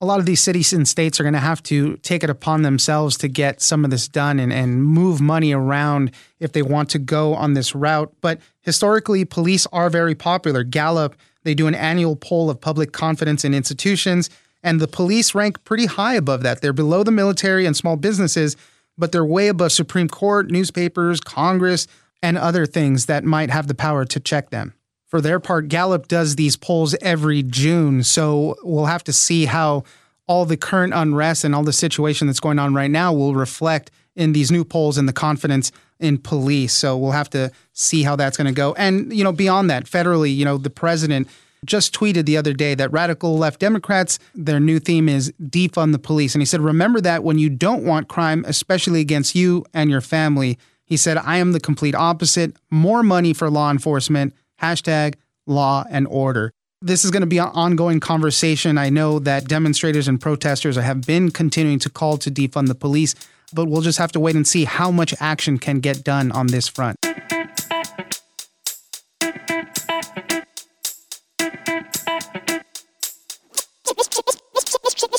A 0.00 0.06
lot 0.06 0.20
of 0.20 0.26
these 0.26 0.42
cities 0.42 0.74
and 0.74 0.86
states 0.86 1.18
are 1.18 1.22
going 1.22 1.32
to 1.32 1.40
have 1.40 1.62
to 1.64 1.96
take 1.98 2.22
it 2.22 2.28
upon 2.28 2.62
themselves 2.62 3.16
to 3.18 3.28
get 3.28 3.62
some 3.62 3.82
of 3.82 3.90
this 3.90 4.08
done 4.08 4.38
and, 4.38 4.52
and 4.52 4.84
move 4.84 5.22
money 5.22 5.52
around 5.52 6.10
if 6.38 6.52
they 6.52 6.60
want 6.60 6.90
to 6.90 6.98
go 6.98 7.34
on 7.34 7.54
this 7.54 7.74
route. 7.74 8.12
But 8.20 8.40
historically, 8.60 9.24
police 9.24 9.66
are 9.72 9.88
very 9.88 10.14
popular. 10.14 10.64
Gallup, 10.64 11.16
they 11.44 11.54
do 11.54 11.66
an 11.66 11.74
annual 11.74 12.14
poll 12.14 12.50
of 12.50 12.60
public 12.60 12.92
confidence 12.92 13.42
in 13.42 13.54
institutions, 13.54 14.28
and 14.62 14.80
the 14.80 14.88
police 14.88 15.34
rank 15.34 15.64
pretty 15.64 15.86
high 15.86 16.14
above 16.14 16.42
that. 16.42 16.60
They're 16.60 16.74
below 16.74 17.02
the 17.02 17.10
military 17.10 17.64
and 17.64 17.74
small 17.74 17.96
businesses, 17.96 18.54
but 18.98 19.12
they're 19.12 19.24
way 19.24 19.48
above 19.48 19.72
Supreme 19.72 20.08
Court, 20.08 20.50
newspapers, 20.50 21.20
Congress, 21.20 21.86
and 22.22 22.36
other 22.36 22.66
things 22.66 23.06
that 23.06 23.24
might 23.24 23.48
have 23.48 23.66
the 23.66 23.74
power 23.74 24.04
to 24.04 24.20
check 24.20 24.50
them 24.50 24.75
for 25.06 25.20
their 25.20 25.38
part, 25.40 25.68
Gallup 25.68 26.08
does 26.08 26.36
these 26.36 26.56
polls 26.56 26.94
every 27.00 27.42
June. 27.42 28.02
So 28.02 28.56
we'll 28.62 28.86
have 28.86 29.04
to 29.04 29.12
see 29.12 29.44
how 29.44 29.84
all 30.26 30.44
the 30.44 30.56
current 30.56 30.92
unrest 30.94 31.44
and 31.44 31.54
all 31.54 31.62
the 31.62 31.72
situation 31.72 32.26
that's 32.26 32.40
going 32.40 32.58
on 32.58 32.74
right 32.74 32.90
now 32.90 33.12
will 33.12 33.34
reflect 33.34 33.90
in 34.16 34.32
these 34.32 34.50
new 34.50 34.64
polls 34.64 34.98
and 34.98 35.08
the 35.08 35.12
confidence 35.12 35.70
in 36.00 36.18
police. 36.18 36.72
So 36.72 36.96
we'll 36.96 37.12
have 37.12 37.30
to 37.30 37.52
see 37.72 38.02
how 38.02 38.16
that's 38.16 38.36
going 38.36 38.48
to 38.48 38.52
go. 38.52 38.74
And, 38.74 39.12
you 39.12 39.22
know, 39.22 39.32
beyond 39.32 39.70
that, 39.70 39.84
federally, 39.84 40.34
you 40.34 40.44
know, 40.44 40.58
the 40.58 40.70
president 40.70 41.28
just 41.64 41.94
tweeted 41.94 42.26
the 42.26 42.36
other 42.36 42.52
day 42.52 42.74
that 42.74 42.92
radical 42.92 43.38
left 43.38 43.60
Democrats, 43.60 44.18
their 44.34 44.60
new 44.60 44.78
theme 44.78 45.08
is 45.08 45.32
defund 45.42 45.92
the 45.92 45.98
police. 45.98 46.34
And 46.34 46.42
he 46.42 46.46
said, 46.46 46.60
remember 46.60 47.00
that 47.00 47.24
when 47.24 47.38
you 47.38 47.48
don't 47.48 47.84
want 47.84 48.08
crime, 48.08 48.44
especially 48.46 49.00
against 49.00 49.34
you 49.34 49.64
and 49.72 49.90
your 49.90 50.00
family. 50.00 50.58
He 50.84 50.96
said, 50.96 51.16
I 51.16 51.38
am 51.38 51.52
the 51.52 51.60
complete 51.60 51.94
opposite. 51.94 52.54
More 52.70 53.02
money 53.02 53.32
for 53.32 53.50
law 53.50 53.70
enforcement, 53.70 54.34
hashtag 54.60 55.14
law 55.46 55.84
and 55.90 56.06
order. 56.08 56.52
This 56.82 57.04
is 57.04 57.10
going 57.10 57.22
to 57.22 57.26
be 57.26 57.38
an 57.38 57.48
ongoing 57.48 58.00
conversation. 58.00 58.76
I 58.78 58.90
know 58.90 59.18
that 59.20 59.48
demonstrators 59.48 60.08
and 60.08 60.20
protesters 60.20 60.76
have 60.76 61.06
been 61.06 61.30
continuing 61.30 61.78
to 61.80 61.90
call 61.90 62.18
to 62.18 62.30
defund 62.30 62.68
the 62.68 62.74
police, 62.74 63.14
but 63.54 63.66
we'll 63.66 63.80
just 63.80 63.98
have 63.98 64.12
to 64.12 64.20
wait 64.20 64.36
and 64.36 64.46
see 64.46 64.64
how 64.64 64.90
much 64.90 65.14
action 65.20 65.58
can 65.58 65.80
get 65.80 66.04
done 66.04 66.30
on 66.32 66.48
this 66.48 66.68
front. 66.68 66.96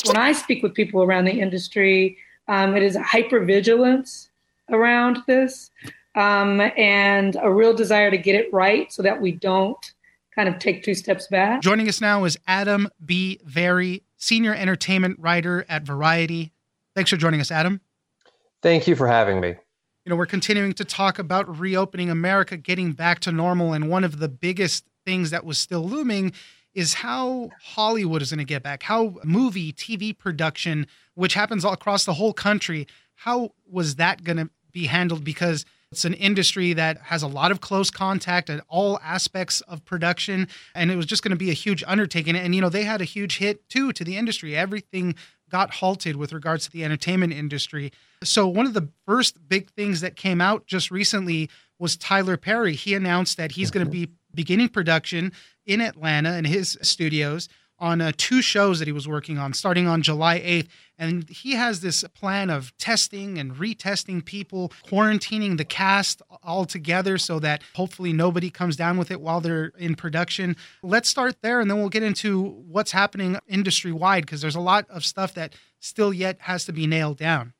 When 0.06 0.15
I 0.15 0.32
speak 0.34 0.63
with 0.63 0.74
people 0.74 1.03
around 1.03 1.25
the 1.25 1.39
industry, 1.39 2.17
um, 2.48 2.75
it 2.75 2.84
is 2.84 2.96
a 2.96 3.01
hypervigilance 3.01 4.29
around 4.70 5.20
this 5.27 5.70
um, 6.18 6.60
and 6.76 7.38
a 7.42 7.50
real 7.50 7.74
desire 7.74 8.10
to 8.10 8.18
get 8.18 8.36
it 8.36 8.52
right 8.52 8.92
so 8.92 9.04
that 9.04 9.22
we 9.22 9.32
don't 9.32 9.94
kind 10.36 10.50
of 10.50 10.58
take 10.58 10.84
two 10.84 10.96
steps 10.96 11.28
back. 11.28 11.62
Joining 11.62 11.88
us 11.88 12.02
now 12.02 12.26
is 12.26 12.38
Adam 12.48 12.90
B. 13.06 13.40
Vary, 13.46 14.04
senior 14.18 14.54
entertainment 14.54 15.20
writer 15.20 15.64
at 15.70 15.84
Variety. 15.84 16.52
Thanks 16.96 17.12
for 17.12 17.18
joining 17.18 17.40
us, 17.40 17.52
Adam. 17.52 17.82
Thank 18.64 18.88
you 18.88 18.96
for 18.96 19.08
having 19.08 19.40
me. 19.40 19.50
You 19.50 20.10
know, 20.10 20.16
we're 20.16 20.26
continuing 20.26 20.74
to 20.74 20.86
talk 20.86 21.20
about 21.20 21.60
reopening 21.60 22.10
America, 22.10 22.58
getting 22.58 22.94
back 22.94 23.20
to 23.22 23.32
normal. 23.32 23.74
And 23.74 23.88
one 23.90 24.04
of 24.04 24.18
the 24.18 24.28
biggest 24.28 24.86
things 25.06 25.30
that 25.30 25.46
was 25.46 25.60
still 25.60 25.88
looming 25.88 26.34
is 26.74 26.96
how 26.96 27.50
Hollywood 27.62 28.22
is 28.22 28.32
going 28.32 28.40
to 28.40 28.46
get 28.46 28.64
back, 28.64 28.84
how 28.84 29.16
movie, 29.24 29.72
TV 29.72 30.18
production, 30.18 30.88
which 31.14 31.36
happens 31.36 31.64
all 31.64 31.74
across 31.74 32.06
the 32.06 32.14
whole 32.14 32.34
country, 32.34 32.88
how 33.16 33.52
was 33.70 33.96
that 33.96 34.24
going 34.24 34.38
to 34.38 34.50
be 34.72 34.88
handled? 34.88 35.24
Because 35.24 35.66
it's 35.98 36.06
an 36.06 36.13
industry 36.13 36.74
that 36.74 37.00
has 37.00 37.24
a 37.24 37.27
lot 37.27 37.51
of 37.51 37.60
close 37.60 37.89
contact 37.89 38.51
at 38.51 38.63
all 38.68 39.00
aspects 39.01 39.62
of 39.62 39.84
production, 39.84 40.48
and 40.75 40.92
it 40.92 40.96
was 40.96 41.08
just 41.08 41.24
going 41.24 41.32
to 41.32 41.36
be 41.36 41.50
a 41.50 41.54
huge 41.54 41.84
undertaking. 41.88 42.36
And, 42.36 42.54
you 42.54 42.62
know, 42.62 42.70
they 42.70 42.84
had 42.84 43.01
a 43.01 43.04
huge 43.04 43.39
hit 43.39 43.68
too 43.68 43.92
to 43.94 44.04
the 44.04 44.16
industry. 44.16 44.56
Everything 44.56 45.16
got 45.50 45.74
halted 45.74 46.16
with 46.16 46.34
regards 46.34 46.66
to 46.66 46.72
the 46.72 46.84
entertainment 46.84 47.34
industry. 47.34 47.92
So, 48.24 48.48
one 48.48 48.68
of 48.68 48.75
the 48.75 48.89
first 49.08 49.50
big 49.50 49.72
things 49.72 50.01
that 50.01 50.16
came 50.16 50.39
out 50.39 50.68
just 50.68 50.92
recently 50.92 51.50
was 51.80 51.98
Tyler 51.98 52.38
Perry. 52.38 52.75
He 52.75 52.94
announced 52.94 53.38
that 53.38 53.54
he's 53.54 53.72
going 53.72 53.84
to 53.84 53.92
mm-hmm. 53.92 54.12
be 54.12 54.18
beginning 54.36 54.70
production 54.70 55.32
in 55.66 55.82
Atlanta 55.82 56.38
in 56.38 56.46
his 56.46 56.77
studios 56.84 57.50
on 57.79 58.01
uh, 58.01 58.12
two 58.17 58.41
shows 58.41 58.79
that 58.79 58.88
he 58.88 58.91
was 58.91 59.07
working 59.07 59.38
on 59.38 59.53
starting 59.53 59.88
on 59.88 60.01
July 60.01 60.39
8th. 60.39 60.67
And 61.00 61.29
he 61.29 61.53
has 61.53 61.81
this 61.81 62.03
plan 62.15 62.50
of 62.50 62.75
testing 62.77 63.38
and 63.38 63.53
retesting 63.55 64.25
people, 64.25 64.72
quarantining 64.86 65.57
the 65.57 65.65
cast 65.65 66.22
all 66.43 66.65
together 66.65 67.17
so 67.17 67.39
that 67.39 67.62
hopefully 67.75 68.13
nobody 68.13 68.50
comes 68.50 68.75
down 68.75 68.98
with 68.98 69.12
it 69.12 69.22
while 69.22 69.39
they're 69.39 69.74
in 69.77 69.96
production. 69.96 70.55
Let's 70.81 71.07
start 71.07 71.41
there 71.41 71.60
and 71.60 71.69
then 71.69 71.77
we'll 71.77 71.89
get 71.89 72.03
into 72.03 72.63
what's 72.67 72.91
happening 72.91 73.38
industry 73.48 73.91
wide 73.91 74.25
because 74.25 74.41
there's 74.41 74.55
a 74.55 74.60
lot 74.60 74.89
of 74.89 75.05
stuff 75.05 75.36
that 75.36 75.53
still 75.79 76.13
yet 76.13 76.38
has 76.41 76.65
to 76.65 76.74
be 76.74 76.88
nailed 76.88 77.17
down. 77.17 77.53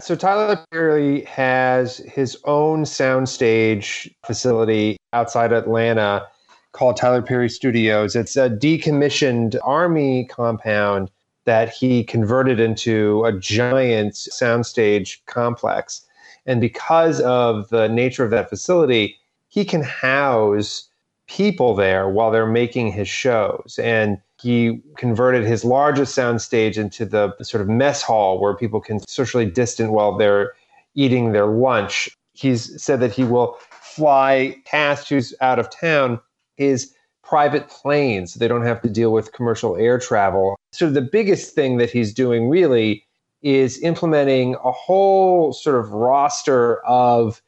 So 0.00 0.16
Tyler 0.16 0.64
Perry 0.72 1.22
has 1.24 1.98
his 1.98 2.36
own 2.44 2.82
soundstage 2.82 4.12
facility 4.26 4.96
outside 5.12 5.52
Atlanta 5.52 6.26
called 6.74 6.96
Tyler 6.96 7.22
Perry 7.22 7.48
Studios. 7.48 8.14
It's 8.16 8.36
a 8.36 8.50
decommissioned 8.50 9.56
army 9.62 10.26
compound 10.26 11.10
that 11.46 11.70
he 11.70 12.02
converted 12.02 12.58
into 12.58 13.24
a 13.24 13.32
giant 13.32 14.14
soundstage 14.14 15.18
complex. 15.26 16.04
And 16.46 16.60
because 16.60 17.20
of 17.20 17.68
the 17.70 17.88
nature 17.88 18.24
of 18.24 18.30
that 18.32 18.50
facility, 18.50 19.16
he 19.48 19.64
can 19.64 19.82
house 19.82 20.88
people 21.28 21.74
there 21.74 22.08
while 22.08 22.30
they're 22.30 22.44
making 22.46 22.90
his 22.92 23.08
shows. 23.08 23.78
And 23.80 24.18
he 24.40 24.80
converted 24.96 25.44
his 25.44 25.64
largest 25.64 26.16
soundstage 26.16 26.76
into 26.76 27.06
the, 27.06 27.32
sort 27.42 27.60
of 27.60 27.68
mess 27.68 28.02
hall 28.02 28.40
where 28.40 28.54
people 28.54 28.80
can 28.80 28.98
socially 29.06 29.46
distant 29.46 29.92
while 29.92 30.18
they're 30.18 30.52
eating 30.96 31.32
their 31.32 31.46
lunch. 31.46 32.10
He's 32.32 32.82
said 32.82 32.98
that 33.00 33.12
he 33.12 33.22
will 33.22 33.56
fly 33.70 34.56
past 34.66 35.08
who's 35.08 35.32
out 35.40 35.60
of 35.60 35.70
town 35.70 36.18
his 36.56 36.94
private 37.22 37.68
planes 37.68 38.34
they 38.34 38.46
don't 38.46 38.66
have 38.66 38.82
to 38.82 38.88
deal 38.88 39.10
with 39.10 39.32
commercial 39.32 39.76
air 39.76 39.98
travel. 39.98 40.58
So 40.72 40.90
the 40.90 41.00
biggest 41.00 41.54
thing 41.54 41.78
that 41.78 41.90
he's 41.90 42.12
doing 42.12 42.48
really 42.48 43.04
is 43.42 43.80
implementing 43.82 44.56
a 44.64 44.72
whole 44.72 45.52
sort 45.52 45.76
of 45.76 45.90
roster 45.90 46.84
of 46.86 47.42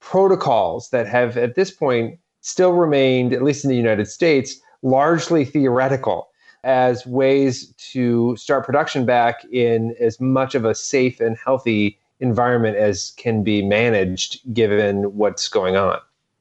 protocols 0.00 0.90
that 0.90 1.06
have 1.06 1.36
at 1.36 1.54
this 1.54 1.70
point 1.70 2.18
still 2.40 2.72
remained, 2.72 3.32
at 3.32 3.42
least 3.42 3.64
in 3.64 3.70
the 3.70 3.76
United 3.76 4.06
States, 4.06 4.60
largely 4.82 5.44
theoretical 5.44 6.28
as 6.62 7.06
ways 7.06 7.72
to 7.76 8.34
start 8.36 8.64
production 8.64 9.04
back 9.04 9.44
in 9.52 9.94
as 10.00 10.20
much 10.20 10.54
of 10.54 10.64
a 10.64 10.74
safe 10.74 11.20
and 11.20 11.36
healthy 11.36 11.98
environment 12.20 12.76
as 12.76 13.12
can 13.16 13.42
be 13.42 13.62
managed 13.62 14.40
given 14.54 15.16
what's 15.16 15.48
going 15.48 15.76
on. 15.76 15.98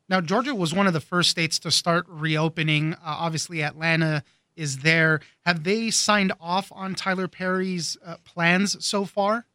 Now, 0.10 0.22
Georgia 0.22 0.53
was 0.53 0.74
one 0.74 0.88
of 0.88 0.93
the 0.93 1.00
first 1.00 1.29
states 1.29 1.60
to 1.60 1.72
start 1.72 2.05
reopening. 2.10 2.93
Uh, 2.93 2.98
obviously, 3.03 3.63
Atlanta 3.63 4.24
is 4.55 4.79
there. 4.79 5.22
Have 5.45 5.63
they 5.63 5.91
signed 5.91 6.33
off 6.39 6.72
on 6.74 6.93
Tyler 6.93 7.27
Perry's 7.27 7.98
uh, 8.05 8.17
plans 8.25 8.83
so 8.83 9.05
far? 9.05 9.45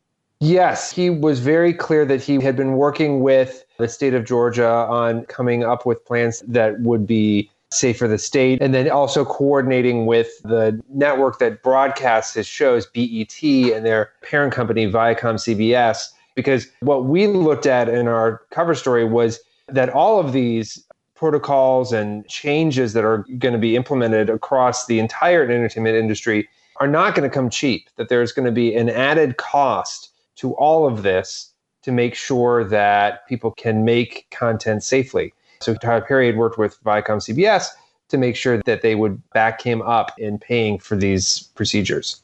Yes, 0.40 0.93
he 0.93 1.11
was 1.11 1.40
very 1.40 1.75
clear 1.75 2.05
that 2.07 2.23
he 2.23 2.40
had 2.40 2.57
been 2.57 2.75
working 2.75 3.21
with 3.21 3.64
the 3.78 3.88
state 3.88 4.14
of 4.14 4.25
Georgia 4.25 4.69
on 4.69 5.25
coming 5.26 5.64
up 5.64 5.85
with 5.85 6.05
plans 6.05 6.40
that 6.47 6.81
would 6.81 7.07
be 7.07 7.50
safe 7.71 7.99
for 7.99 8.09
the 8.09 8.19
state, 8.19 8.62
and 8.62 8.73
then 8.73 8.88
also 8.88 9.25
coordinating 9.25 10.07
with 10.07 10.40
the 10.43 10.81
network 10.88 11.38
that 11.40 11.62
broadcasts 11.62 12.35
his 12.35 12.47
shows, 12.47 12.87
BET, 12.87 13.43
and 13.43 13.85
their 13.85 14.12
parent 14.23 14.55
company, 14.55 14.90
Viacom 14.90 15.35
CBS. 15.35 16.11
Because 16.35 16.69
what 16.81 17.05
we 17.05 17.26
looked 17.26 17.67
at 17.67 17.88
in 17.88 18.07
our 18.07 18.43
cover 18.50 18.75
story 18.75 19.05
was 19.05 19.40
that 19.69 19.91
all 19.91 20.19
of 20.21 20.33
these 20.33 20.85
protocols 21.15 21.93
and 21.93 22.27
changes 22.29 22.93
that 22.93 23.05
are 23.05 23.25
going 23.39 23.53
to 23.53 23.59
be 23.59 23.75
implemented 23.75 24.31
across 24.31 24.87
the 24.87 24.99
entire 24.99 25.43
entertainment 25.43 25.97
industry 25.97 26.49
are 26.77 26.87
not 26.87 27.15
going 27.15 27.29
to 27.29 27.35
come 27.35 27.51
cheap, 27.51 27.89
that 27.97 28.09
there's 28.09 28.31
going 28.31 28.47
to 28.47 28.53
be 28.53 28.75
an 28.75 28.89
added 28.89 29.37
cost 29.37 30.11
to 30.37 30.55
all 30.55 30.87
of 30.87 31.03
this 31.03 31.53
to 31.83 31.91
make 31.91 32.15
sure 32.15 32.65
that 32.65 33.27
people 33.27 33.51
can 33.51 33.85
make 33.85 34.27
content 34.31 34.85
safely. 34.85 35.33
So 35.61 35.75
Tyler 35.75 36.03
Perry 36.03 36.27
had 36.27 36.37
worked 36.37 36.59
with 36.59 36.83
Viacom 36.85 37.19
CBS 37.19 37.67
to 38.09 38.19
make 38.19 38.37
sure 38.37 38.63
that 38.65 38.83
they 38.83 38.95
would 38.95 39.21
back 39.31 39.61
him 39.61 39.83
up 39.83 40.13
in 40.19 40.39
paying 40.39 40.79
for 40.79 40.97
these 40.97 41.51
procedures. 41.55 42.23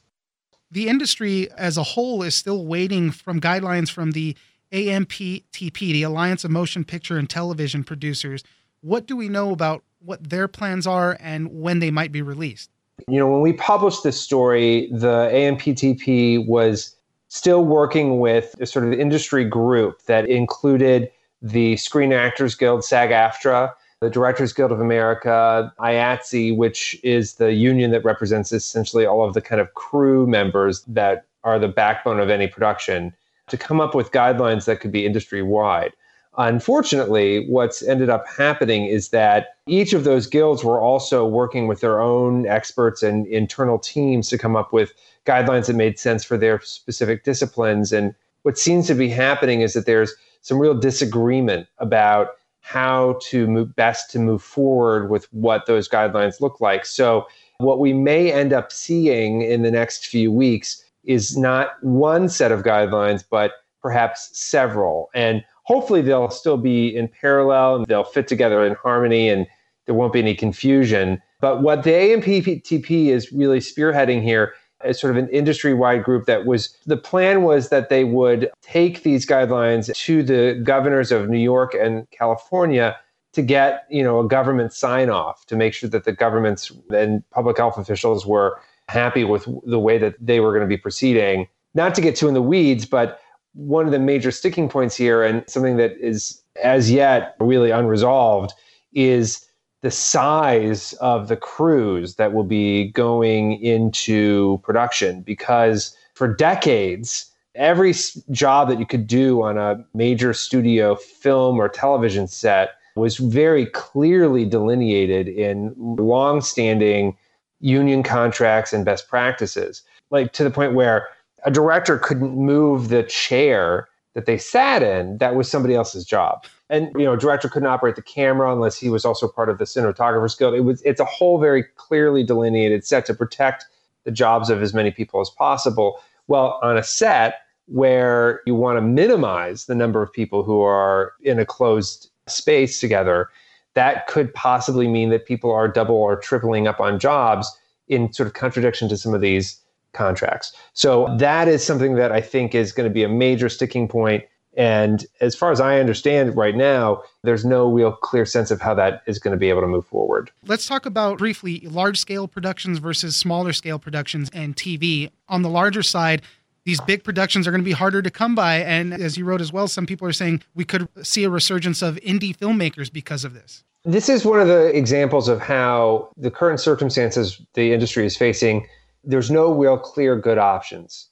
The 0.71 0.89
industry 0.89 1.49
as 1.57 1.77
a 1.77 1.83
whole 1.83 2.23
is 2.23 2.35
still 2.35 2.65
waiting 2.65 3.11
from 3.11 3.41
guidelines 3.41 3.91
from 3.91 4.13
the 4.13 4.37
AMPTP, 4.75 5.78
the 5.78 6.02
Alliance 6.02 6.45
of 6.45 6.50
Motion 6.50 6.85
Picture 6.85 7.16
and 7.16 7.31
Television 7.31 7.85
Producers. 7.85 8.43
What 8.81 9.07
do 9.07 9.16
we 9.16 9.28
know 9.28 9.52
about 9.52 9.85
what 10.00 10.28
their 10.28 10.49
plans 10.49 10.85
are 10.85 11.16
and 11.21 11.49
when 11.49 11.78
they 11.78 11.93
might 11.93 12.11
be 12.11 12.23
released? 12.23 12.71
You 13.07 13.21
know, 13.21 13.31
when 13.31 13.40
we 13.40 13.52
published 13.52 14.02
this 14.02 14.21
story, 14.21 14.88
the 14.90 15.31
AMPTP 15.33 16.47
was 16.49 16.97
still 17.28 17.64
working 17.64 18.19
with 18.19 18.54
a 18.61 18.66
sort 18.66 18.85
of 18.85 18.93
industry 18.93 19.45
group 19.45 20.02
that 20.07 20.28
included 20.28 21.09
the 21.40 21.76
Screen 21.76 22.12
Actors 22.12 22.57
Guild, 22.57 22.85
SAG 22.85 23.11
AFTRA, 23.11 23.73
the 24.00 24.11
Directors 24.11 24.52
Guild 24.52 24.73
of 24.73 24.81
America, 24.81 25.73
IATSE, 25.78 26.57
which 26.57 26.99
is 27.04 27.35
the 27.35 27.52
union 27.52 27.93
that 27.93 28.04
represents 28.04 28.52
essentially 28.52 29.07
all 29.07 29.25
of 29.25 29.35
the 29.35 29.40
kind 29.40 29.61
of 29.61 29.73
crew 29.75 30.26
members 30.26 30.83
that 30.88 31.26
are 31.45 31.61
the 31.61 31.69
backbone 31.69 32.19
of 32.19 32.28
any 32.28 32.49
production 32.49 33.14
to 33.49 33.57
come 33.57 33.81
up 33.81 33.95
with 33.95 34.13
guidelines 34.13 34.65
that 34.65 34.81
could 34.81 34.93
be 34.93 35.07
industry 35.07 35.43
wide. 35.43 35.93
Unfortunately, 36.37 37.47
what's 37.49 37.83
ended 37.83 38.11
up 38.11 38.27
happening 38.27 38.87
is 38.87 39.11
that 39.11 39.57
each 39.67 39.93
of 39.93 40.05
those 40.05 40.27
guilds 40.27 40.65
were 40.65 40.81
also 40.81 41.25
working 41.25 41.69
with 41.69 41.81
their 41.81 42.01
own 42.01 42.47
experts 42.47 43.03
and 43.03 43.27
internal 43.29 43.79
teams 43.79 44.29
to 44.31 44.39
come 44.39 44.57
up 44.57 44.73
with 44.73 44.93
guidelines 45.27 45.67
that 45.67 45.77
made 45.77 45.99
sense 45.99 46.25
for 46.25 46.37
their 46.37 46.61
specific 46.61 47.23
disciplines. 47.23 47.93
And 47.93 48.15
what 48.43 48.59
seems 48.59 48.89
to 48.89 48.95
be 48.95 49.09
happening 49.09 49.61
is 49.61 49.75
that 49.75 49.87
there's 49.87 50.13
some 50.41 50.59
real 50.59 50.75
disagreement 50.75 51.69
about 51.79 52.31
how 52.61 53.19
to 53.23 53.47
move 53.47 53.77
best 53.77 54.11
to 54.11 54.19
move 54.19 54.43
forward 54.43 55.11
with 55.11 55.27
what 55.33 55.67
those 55.67 55.89
guidelines 55.89 56.41
look 56.41 56.61
like. 56.61 56.85
So, 56.85 57.27
what 57.59 57.79
we 57.79 57.93
may 57.93 58.33
end 58.33 58.53
up 58.53 58.73
seeing 58.73 59.43
in 59.43 59.63
the 59.63 59.71
next 59.71 60.07
few 60.07 60.33
weeks 60.33 60.84
is 61.04 61.37
not 61.37 61.82
one 61.82 62.28
set 62.28 62.52
of 62.52 62.62
guidelines, 62.62 63.25
but 63.28 63.52
perhaps 63.82 64.30
several. 64.32 65.11
And 65.14 65.44
hopefully 65.64 66.02
they'll 66.02 66.30
still 66.30 66.56
be 66.56 66.94
in 66.94 67.08
parallel 67.08 67.76
and 67.76 67.87
they'll 67.87 68.04
fit 68.04 68.28
together 68.28 68.64
in 68.64 68.75
harmony 68.75 69.28
and 69.28 69.46
there 69.87 69.94
won't 69.94 70.12
be 70.12 70.20
any 70.20 70.34
confusion. 70.34 71.20
But 71.40 71.62
what 71.62 71.82
the 71.82 71.90
AMPTP 71.90 73.08
is 73.08 73.30
really 73.32 73.58
spearheading 73.58 74.23
here 74.23 74.54
is 74.84 74.99
sort 75.00 75.16
of 75.16 75.23
an 75.23 75.28
industry 75.28 75.75
wide 75.75 76.02
group 76.04 76.26
that 76.26 76.46
was 76.46 76.76
the 76.87 76.96
plan 76.96 77.42
was 77.42 77.68
that 77.68 77.88
they 77.88 78.04
would 78.04 78.50
take 78.62 79.02
these 79.02 79.26
guidelines 79.26 79.94
to 79.96 80.23
the 80.23 80.61
governors 80.62 81.12
of 81.12 81.28
New 81.28 81.38
York 81.38 81.75
and 81.75 82.08
California 82.11 82.96
to 83.32 83.42
get 83.42 83.84
you 83.90 84.02
know 84.02 84.20
a 84.20 84.28
government 84.28 84.73
sign 84.73 85.11
off 85.11 85.44
to 85.46 85.56
make 85.56 85.75
sure 85.75 85.88
that 85.90 86.04
the 86.04 86.12
governments 86.12 86.73
and 86.90 87.28
public 87.30 87.58
health 87.58 87.76
officials 87.76 88.25
were 88.25 88.58
happy 88.88 89.25
with 89.25 89.49
the 89.67 89.79
way 89.79 89.99
that 89.99 90.14
they 90.21 90.41
were 90.41 90.50
going 90.50 90.62
to 90.62 90.69
be 90.69 90.76
proceeding. 90.76 91.49
Not 91.75 91.95
to 91.95 92.00
get 92.00 92.17
too 92.17 92.29
in 92.29 92.35
the 92.35 92.43
weeds, 92.43 92.87
but 92.87 93.21
one 93.55 93.87
of 93.87 93.93
the 93.93 93.99
major 93.99 94.31
sticking 94.31 94.69
points 94.69 94.97
here, 94.97 95.23
and 95.23 95.45
something 95.49 95.76
that 95.76 95.97
is 95.99 96.43
as 96.62 96.91
yet 96.91 97.37
really 97.41 97.71
unresolved, 97.71 98.53
is 98.93 99.47
the 99.83 99.91
size 99.91 100.93
of 100.95 101.29
the 101.29 101.37
crews 101.37 102.14
that 102.14 102.33
will 102.33 102.45
be 102.45 102.91
going 102.93 103.61
into 103.61 104.59
production. 104.62 105.21
Because 105.23 105.97
for 106.14 106.33
decades, 106.33 107.31
every 107.55 107.95
job 108.31 108.69
that 108.69 108.79
you 108.79 108.87
could 108.87 109.07
do 109.07 109.43
on 109.43 109.59
a 109.59 109.85
major 109.95 110.33
studio 110.33 110.95
film 110.95 111.61
or 111.61 111.69
television 111.69 112.26
set 112.26 112.71
was 112.97 113.17
very 113.17 113.67
clearly 113.67 114.45
delineated 114.45 115.29
in 115.29 115.75
long 115.76 116.41
standing 116.41 117.17
union 117.64 118.02
contracts 118.02 118.73
and 118.73 118.85
best 118.85 119.09
practices, 119.09 119.83
like 120.11 120.33
to 120.35 120.44
the 120.44 120.50
point 120.50 120.75
where 120.75 121.09
a 121.44 121.50
director 121.50 121.99
couldn't 121.99 122.37
move 122.37 122.90
the 122.90 123.02
chair 123.04 123.88
that 124.12 124.26
they 124.26 124.38
sat 124.38 124.83
in 124.83 125.18
that 125.18 125.35
was 125.35 125.50
somebody 125.50 125.75
else's 125.75 126.04
job. 126.04 126.44
And 126.68 126.90
you 126.94 127.04
know 127.04 127.14
a 127.14 127.18
director 127.18 127.49
couldn't 127.49 127.68
operate 127.68 127.97
the 127.97 128.02
camera 128.02 128.52
unless 128.52 128.78
he 128.78 128.90
was 128.90 129.04
also 129.04 129.26
part 129.26 129.49
of 129.49 129.59
the 129.59 129.64
cinematographers 129.64 130.38
guild 130.38 130.54
it 130.54 130.61
was 130.61 130.83
it's 130.83 131.00
a 131.00 131.04
whole 131.04 131.38
very 131.38 131.64
clearly 131.76 132.23
delineated 132.23 132.85
set 132.85 133.06
to 133.06 133.14
protect 133.14 133.66
the 134.04 134.11
jobs 134.11 134.50
of 134.50 134.62
as 134.62 134.75
many 134.75 134.90
people 134.90 135.21
as 135.21 135.30
possible. 135.30 136.00
Well 136.26 136.59
on 136.62 136.76
a 136.76 136.83
set 136.83 137.40
where 137.66 138.40
you 138.44 138.54
want 138.54 138.76
to 138.76 138.83
minimize 138.83 139.64
the 139.64 139.75
number 139.75 140.02
of 140.02 140.12
people 140.12 140.42
who 140.42 140.61
are 140.61 141.14
in 141.23 141.38
a 141.38 141.47
closed 141.47 142.11
space 142.26 142.78
together 142.78 143.30
that 143.75 144.07
could 144.07 144.33
possibly 144.35 144.88
mean 144.88 145.11
that 145.11 145.26
people 145.26 145.52
are 145.52 145.69
double 145.69 145.97
or 145.97 146.16
tripling 146.16 146.66
up 146.66 146.81
on 146.81 146.99
jobs 146.99 147.57
in 147.88 148.12
sort 148.12 148.26
of 148.26 148.33
contradiction 148.33 148.88
to 148.88 148.97
some 148.97 149.14
of 149.14 149.21
these 149.21 149.61
contracts. 149.93 150.52
So 150.73 151.14
that 151.19 151.49
is 151.49 151.64
something 151.64 151.95
that 151.95 152.12
I 152.12 152.21
think 152.21 152.54
is 152.54 152.73
going 152.73 152.88
to 152.88 152.93
be 152.93 153.04
a 153.04 153.09
major 153.09 153.49
sticking 153.49 153.88
point. 153.88 154.25
And 154.57 155.04
as 155.21 155.35
far 155.35 155.50
as 155.50 155.61
I 155.61 155.81
understand 155.81 156.37
right 156.37 156.54
now, 156.54 157.02
there's 157.23 157.45
no 157.45 157.71
real 157.71 157.93
clear 157.93 158.25
sense 158.25 158.50
of 158.52 158.61
how 158.61 158.75
that 158.75 159.02
is 159.07 159.19
going 159.19 159.33
to 159.33 159.38
be 159.38 159.49
able 159.49 159.62
to 159.62 159.66
move 159.66 159.87
forward. 159.87 160.31
Let's 160.47 160.66
talk 160.66 160.87
about 160.87 161.19
briefly 161.19 161.61
large 161.61 161.99
scale 161.99 162.28
productions 162.28 162.78
versus 162.78 163.16
smaller 163.16 163.52
scale 163.52 163.81
productions 163.81 164.31
and 164.33 164.54
TV. 164.54 165.11
On 165.28 165.43
the 165.43 165.49
larger 165.49 165.83
side, 165.83 166.23
these 166.64 166.80
big 166.80 167.04
productions 167.04 167.47
are 167.47 167.50
going 167.50 167.61
to 167.61 167.64
be 167.64 167.73
harder 167.73 168.02
to 168.02 168.11
come 168.11 168.35
by. 168.35 168.56
And 168.56 168.94
as 168.94 169.16
you 169.16 169.25
wrote 169.25 169.40
as 169.40 169.52
well, 169.52 169.68
some 169.68 169.87
people 169.87 170.09
are 170.09 170.12
saying 170.12 170.42
we 170.54 170.64
could 170.64 170.88
see 171.02 171.25
a 171.25 171.30
resurgence 171.30 171.83
of 171.83 171.97
indie 171.97 172.37
filmmakers 172.37 172.92
because 172.92 173.25
of 173.25 173.35
this. 173.35 173.64
This 173.85 174.09
is 174.09 174.25
one 174.25 174.40
of 174.40 174.49
the 174.49 174.75
examples 174.76 175.28
of 175.28 175.40
how 175.40 176.11
the 176.16 176.30
current 176.30 176.61
circumstances 176.61 177.40
the 177.52 177.73
industry 177.73 178.06
is 178.06 178.16
facing, 178.16 178.66
there's 179.02 179.30
no 179.30 179.52
real 179.52 179.78
clear 179.78 180.18
good 180.18 180.38
options. 180.38 181.09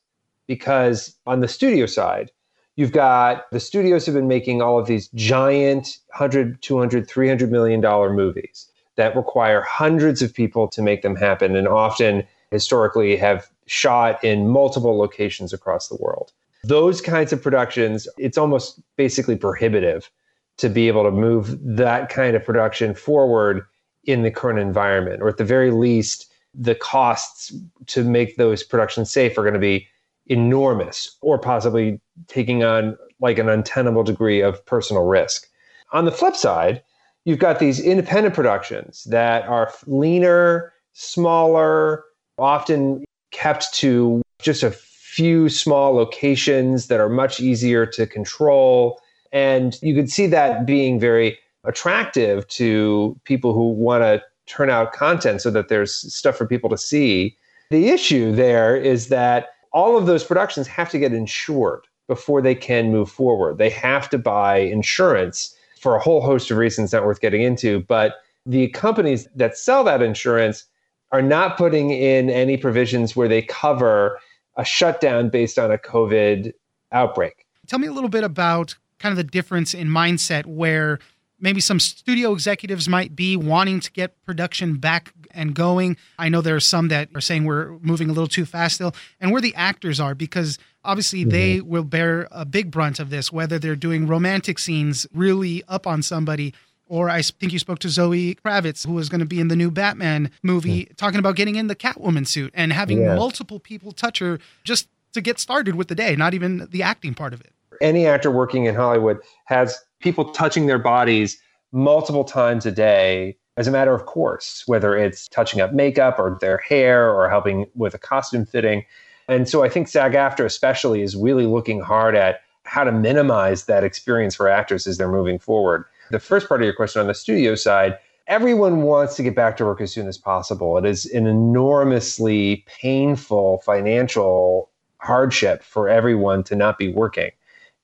Because 0.46 1.14
on 1.26 1.40
the 1.40 1.48
studio 1.48 1.86
side, 1.86 2.30
You've 2.76 2.92
got 2.92 3.50
the 3.50 3.60
studios 3.60 4.06
have 4.06 4.14
been 4.14 4.28
making 4.28 4.62
all 4.62 4.78
of 4.78 4.86
these 4.86 5.08
giant 5.08 5.98
100, 6.08 6.62
200, 6.62 7.06
300 7.06 7.52
million 7.52 7.80
dollar 7.80 8.12
movies 8.12 8.70
that 8.96 9.14
require 9.14 9.60
hundreds 9.60 10.22
of 10.22 10.32
people 10.32 10.68
to 10.68 10.80
make 10.80 11.02
them 11.02 11.16
happen 11.16 11.54
and 11.54 11.68
often 11.68 12.24
historically 12.50 13.16
have 13.16 13.50
shot 13.66 14.22
in 14.24 14.48
multiple 14.48 14.96
locations 14.96 15.52
across 15.52 15.88
the 15.88 15.96
world. 15.96 16.32
Those 16.64 17.00
kinds 17.00 17.32
of 17.32 17.42
productions, 17.42 18.06
it's 18.18 18.38
almost 18.38 18.80
basically 18.96 19.36
prohibitive 19.36 20.10
to 20.58 20.68
be 20.68 20.88
able 20.88 21.04
to 21.04 21.10
move 21.10 21.58
that 21.62 22.08
kind 22.08 22.36
of 22.36 22.44
production 22.44 22.94
forward 22.94 23.64
in 24.04 24.22
the 24.22 24.30
current 24.30 24.58
environment, 24.58 25.22
or 25.22 25.28
at 25.28 25.36
the 25.36 25.44
very 25.44 25.70
least, 25.70 26.32
the 26.54 26.74
costs 26.74 27.52
to 27.86 28.04
make 28.04 28.36
those 28.36 28.62
productions 28.62 29.10
safe 29.10 29.38
are 29.38 29.42
going 29.42 29.54
to 29.54 29.60
be 29.60 29.86
enormous 30.26 31.16
or 31.20 31.38
possibly 31.38 32.00
taking 32.26 32.62
on 32.62 32.96
like 33.20 33.38
an 33.38 33.48
untenable 33.48 34.02
degree 34.02 34.40
of 34.40 34.64
personal 34.66 35.04
risk. 35.04 35.48
On 35.92 36.04
the 36.04 36.12
flip 36.12 36.36
side, 36.36 36.82
you've 37.24 37.38
got 37.38 37.58
these 37.58 37.80
independent 37.80 38.34
productions 38.34 39.04
that 39.04 39.46
are 39.46 39.72
leaner, 39.86 40.72
smaller, 40.92 42.04
often 42.38 43.04
kept 43.32 43.74
to 43.74 44.22
just 44.40 44.62
a 44.62 44.70
few 44.70 45.48
small 45.48 45.94
locations 45.94 46.86
that 46.86 47.00
are 47.00 47.08
much 47.08 47.40
easier 47.40 47.84
to 47.84 48.06
control. 48.06 49.00
And 49.32 49.78
you 49.82 49.94
could 49.94 50.10
see 50.10 50.26
that 50.28 50.64
being 50.64 50.98
very 50.98 51.38
attractive 51.64 52.46
to 52.48 53.18
people 53.24 53.52
who 53.52 53.72
want 53.72 54.02
to 54.02 54.22
turn 54.46 54.70
out 54.70 54.92
content 54.92 55.40
so 55.42 55.50
that 55.50 55.68
there's 55.68 55.94
stuff 56.14 56.36
for 56.36 56.46
people 56.46 56.70
to 56.70 56.78
see. 56.78 57.36
The 57.70 57.88
issue 57.88 58.32
there 58.34 58.76
is 58.76 59.08
that 59.08 59.50
all 59.72 59.96
of 59.96 60.06
those 60.06 60.24
productions 60.24 60.66
have 60.66 60.90
to 60.90 60.98
get 60.98 61.12
insured 61.12 61.86
before 62.08 62.42
they 62.42 62.54
can 62.54 62.90
move 62.90 63.10
forward. 63.10 63.58
They 63.58 63.70
have 63.70 64.10
to 64.10 64.18
buy 64.18 64.58
insurance 64.58 65.54
for 65.80 65.96
a 65.96 66.00
whole 66.00 66.20
host 66.20 66.50
of 66.50 66.58
reasons 66.58 66.92
not 66.92 67.04
worth 67.04 67.20
getting 67.20 67.42
into. 67.42 67.80
But 67.80 68.16
the 68.44 68.68
companies 68.68 69.28
that 69.34 69.56
sell 69.56 69.84
that 69.84 70.02
insurance 70.02 70.64
are 71.12 71.22
not 71.22 71.56
putting 71.56 71.90
in 71.90 72.30
any 72.30 72.56
provisions 72.56 73.14
where 73.14 73.28
they 73.28 73.42
cover 73.42 74.18
a 74.56 74.64
shutdown 74.64 75.28
based 75.28 75.58
on 75.58 75.70
a 75.70 75.78
COVID 75.78 76.52
outbreak. 76.90 77.46
Tell 77.66 77.78
me 77.78 77.86
a 77.86 77.92
little 77.92 78.10
bit 78.10 78.24
about 78.24 78.74
kind 78.98 79.12
of 79.12 79.16
the 79.16 79.24
difference 79.24 79.74
in 79.74 79.88
mindset 79.88 80.46
where 80.46 80.98
maybe 81.38 81.60
some 81.60 81.80
studio 81.80 82.32
executives 82.32 82.88
might 82.88 83.14
be 83.14 83.36
wanting 83.36 83.80
to 83.80 83.90
get 83.92 84.22
production 84.24 84.76
back 84.76 85.12
and 85.32 85.54
going. 85.54 85.96
I 86.18 86.28
know 86.28 86.40
there 86.40 86.56
are 86.56 86.60
some 86.60 86.88
that 86.88 87.08
are 87.14 87.20
saying 87.20 87.44
we're 87.44 87.78
moving 87.80 88.08
a 88.08 88.12
little 88.12 88.28
too 88.28 88.46
fast 88.46 88.76
still, 88.76 88.94
and 89.20 89.32
where 89.32 89.40
the 89.40 89.54
actors 89.54 90.00
are, 90.00 90.14
because 90.14 90.58
obviously 90.84 91.20
mm-hmm. 91.20 91.30
they 91.30 91.60
will 91.60 91.84
bear 91.84 92.28
a 92.30 92.44
big 92.44 92.70
brunt 92.70 93.00
of 93.00 93.10
this, 93.10 93.32
whether 93.32 93.58
they're 93.58 93.76
doing 93.76 94.06
romantic 94.06 94.58
scenes 94.58 95.06
really 95.12 95.62
up 95.68 95.86
on 95.86 96.02
somebody. 96.02 96.54
Or 96.92 97.08
I 97.08 97.22
think 97.22 97.54
you 97.54 97.58
spoke 97.58 97.78
to 97.78 97.88
Zoe 97.88 98.34
Kravitz, 98.34 98.86
who 98.86 98.92
was 98.92 99.08
going 99.08 99.20
to 99.20 99.24
be 99.24 99.40
in 99.40 99.48
the 99.48 99.56
new 99.56 99.70
Batman 99.70 100.30
movie, 100.42 100.82
mm-hmm. 100.82 100.94
talking 100.96 101.18
about 101.18 101.36
getting 101.36 101.54
in 101.54 101.68
the 101.68 101.74
Catwoman 101.74 102.26
suit 102.26 102.52
and 102.52 102.70
having 102.70 103.00
yeah. 103.00 103.14
multiple 103.14 103.58
people 103.58 103.92
touch 103.92 104.18
her 104.18 104.38
just 104.62 104.88
to 105.14 105.22
get 105.22 105.38
started 105.38 105.74
with 105.74 105.88
the 105.88 105.94
day, 105.94 106.14
not 106.16 106.34
even 106.34 106.68
the 106.70 106.82
acting 106.82 107.14
part 107.14 107.32
of 107.32 107.40
it. 107.40 107.50
Any 107.80 108.06
actor 108.06 108.30
working 108.30 108.66
in 108.66 108.74
Hollywood 108.74 109.20
has 109.46 109.82
people 110.00 110.32
touching 110.32 110.66
their 110.66 110.78
bodies 110.78 111.40
multiple 111.72 112.24
times 112.24 112.66
a 112.66 112.70
day 112.70 113.38
as 113.56 113.66
a 113.66 113.70
matter 113.70 113.94
of 113.94 114.04
course, 114.04 114.62
whether 114.66 114.94
it's 114.94 115.28
touching 115.28 115.62
up 115.62 115.72
makeup 115.72 116.18
or 116.18 116.36
their 116.42 116.58
hair 116.58 117.10
or 117.10 117.30
helping 117.30 117.64
with 117.74 117.94
a 117.94 117.98
costume 117.98 118.44
fitting. 118.44 118.84
And 119.28 119.48
so 119.48 119.64
I 119.64 119.70
think 119.70 119.88
SAG 119.88 120.12
AFTRA, 120.12 120.44
especially, 120.44 121.00
is 121.00 121.16
really 121.16 121.46
looking 121.46 121.80
hard 121.80 122.14
at 122.14 122.42
how 122.64 122.84
to 122.84 122.92
minimize 122.92 123.64
that 123.64 123.82
experience 123.82 124.34
for 124.34 124.46
actors 124.46 124.86
as 124.86 124.98
they're 124.98 125.10
moving 125.10 125.38
forward. 125.38 125.86
The 126.12 126.20
first 126.20 126.48
part 126.48 126.60
of 126.60 126.64
your 126.64 126.74
question 126.74 127.00
on 127.00 127.08
the 127.08 127.14
studio 127.14 127.54
side, 127.54 127.98
everyone 128.26 128.82
wants 128.82 129.16
to 129.16 129.22
get 129.22 129.34
back 129.34 129.56
to 129.56 129.64
work 129.64 129.80
as 129.80 129.92
soon 129.92 130.06
as 130.06 130.16
possible. 130.16 130.78
It 130.78 130.84
is 130.84 131.06
an 131.06 131.26
enormously 131.26 132.64
painful 132.66 133.62
financial 133.64 134.70
hardship 134.98 135.64
for 135.64 135.88
everyone 135.88 136.44
to 136.44 136.54
not 136.54 136.78
be 136.78 136.92
working 136.92 137.32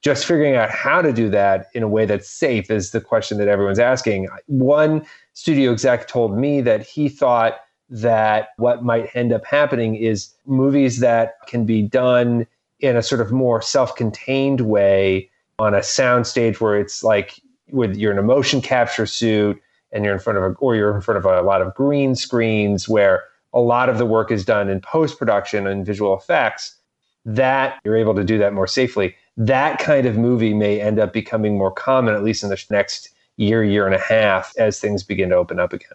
just 0.01 0.27
figuring 0.27 0.55
out 0.55 0.71
how 0.71 1.03
to 1.03 1.12
do 1.12 1.29
that 1.29 1.67
in 1.75 1.83
a 1.83 1.88
way 1.88 2.07
that's 2.07 2.29
safe 2.29 2.71
is 2.71 2.93
the 2.93 3.01
question 3.01 3.38
that 3.38 3.49
everyone's 3.49 3.79
asking. 3.79 4.29
One 4.47 5.05
studio 5.33 5.73
exec 5.73 6.07
told 6.07 6.38
me 6.38 6.61
that 6.61 6.83
he 6.87 7.09
thought 7.09 7.61
that 7.91 8.51
what 8.59 8.85
might 8.85 9.11
end 9.14 9.33
up 9.33 9.45
happening 9.45 9.97
is 9.97 10.33
movies 10.47 11.01
that 11.01 11.35
can 11.47 11.64
be 11.64 11.83
done 11.83 12.47
in 12.81 12.97
a 12.97 13.03
sort 13.03 13.21
of 13.21 13.33
more 13.33 13.61
self-contained 13.61 14.61
way 14.61 15.29
on 15.59 15.75
a 15.75 15.83
sound 15.83 16.29
stage 16.29 16.61
where 16.61 16.79
it's 16.79 17.03
like 17.03 17.41
with 17.71 17.97
you're 17.97 18.13
in 18.13 18.19
a 18.19 18.23
motion 18.23 18.61
capture 18.61 19.07
suit 19.07 19.61
and 19.93 20.05
you're 20.05 20.15
in 20.15 20.21
front 20.21 20.39
of 20.39 20.45
a 20.45 20.55
or 20.57 20.77
you're 20.77 20.95
in 20.95 21.01
front 21.01 21.19
of 21.19 21.25
a 21.25 21.43
lot 21.43 21.63
of 21.63 21.75
green 21.75 22.15
screens 22.15 22.89
where 22.89 23.25
a 23.53 23.61
lot 23.61 23.89
of 23.89 23.99
the 23.99 24.07
work 24.07 24.31
is 24.31 24.45
done 24.45 24.69
in 24.69 24.81
post-production 24.81 25.67
and 25.67 25.87
visual 25.87 26.17
effects 26.17 26.77
that 27.25 27.81
you're 27.85 27.97
able 27.97 28.15
to 28.15 28.25
do 28.25 28.39
that 28.39 28.53
more 28.53 28.67
safely 28.67 29.15
that 29.39 29.79
kind 29.79 30.05
of 30.05 30.17
movie 30.17 30.53
may 30.53 30.81
end 30.81 30.99
up 30.99 31.13
becoming 31.13 31.57
more 31.57 31.71
common, 31.71 32.15
at 32.15 32.25
least 32.25 32.43
in 32.43 32.51
the 32.51 32.63
next 32.71 33.11
year, 33.37 33.63
year 33.63 33.87
and 33.87 33.95
a 33.95 34.01
half, 34.01 34.53
as 34.59 34.81
things 34.81 35.05
begin 35.05 35.29
to 35.31 35.37
open 35.37 35.61
up 35.61 35.73
again. 35.73 35.93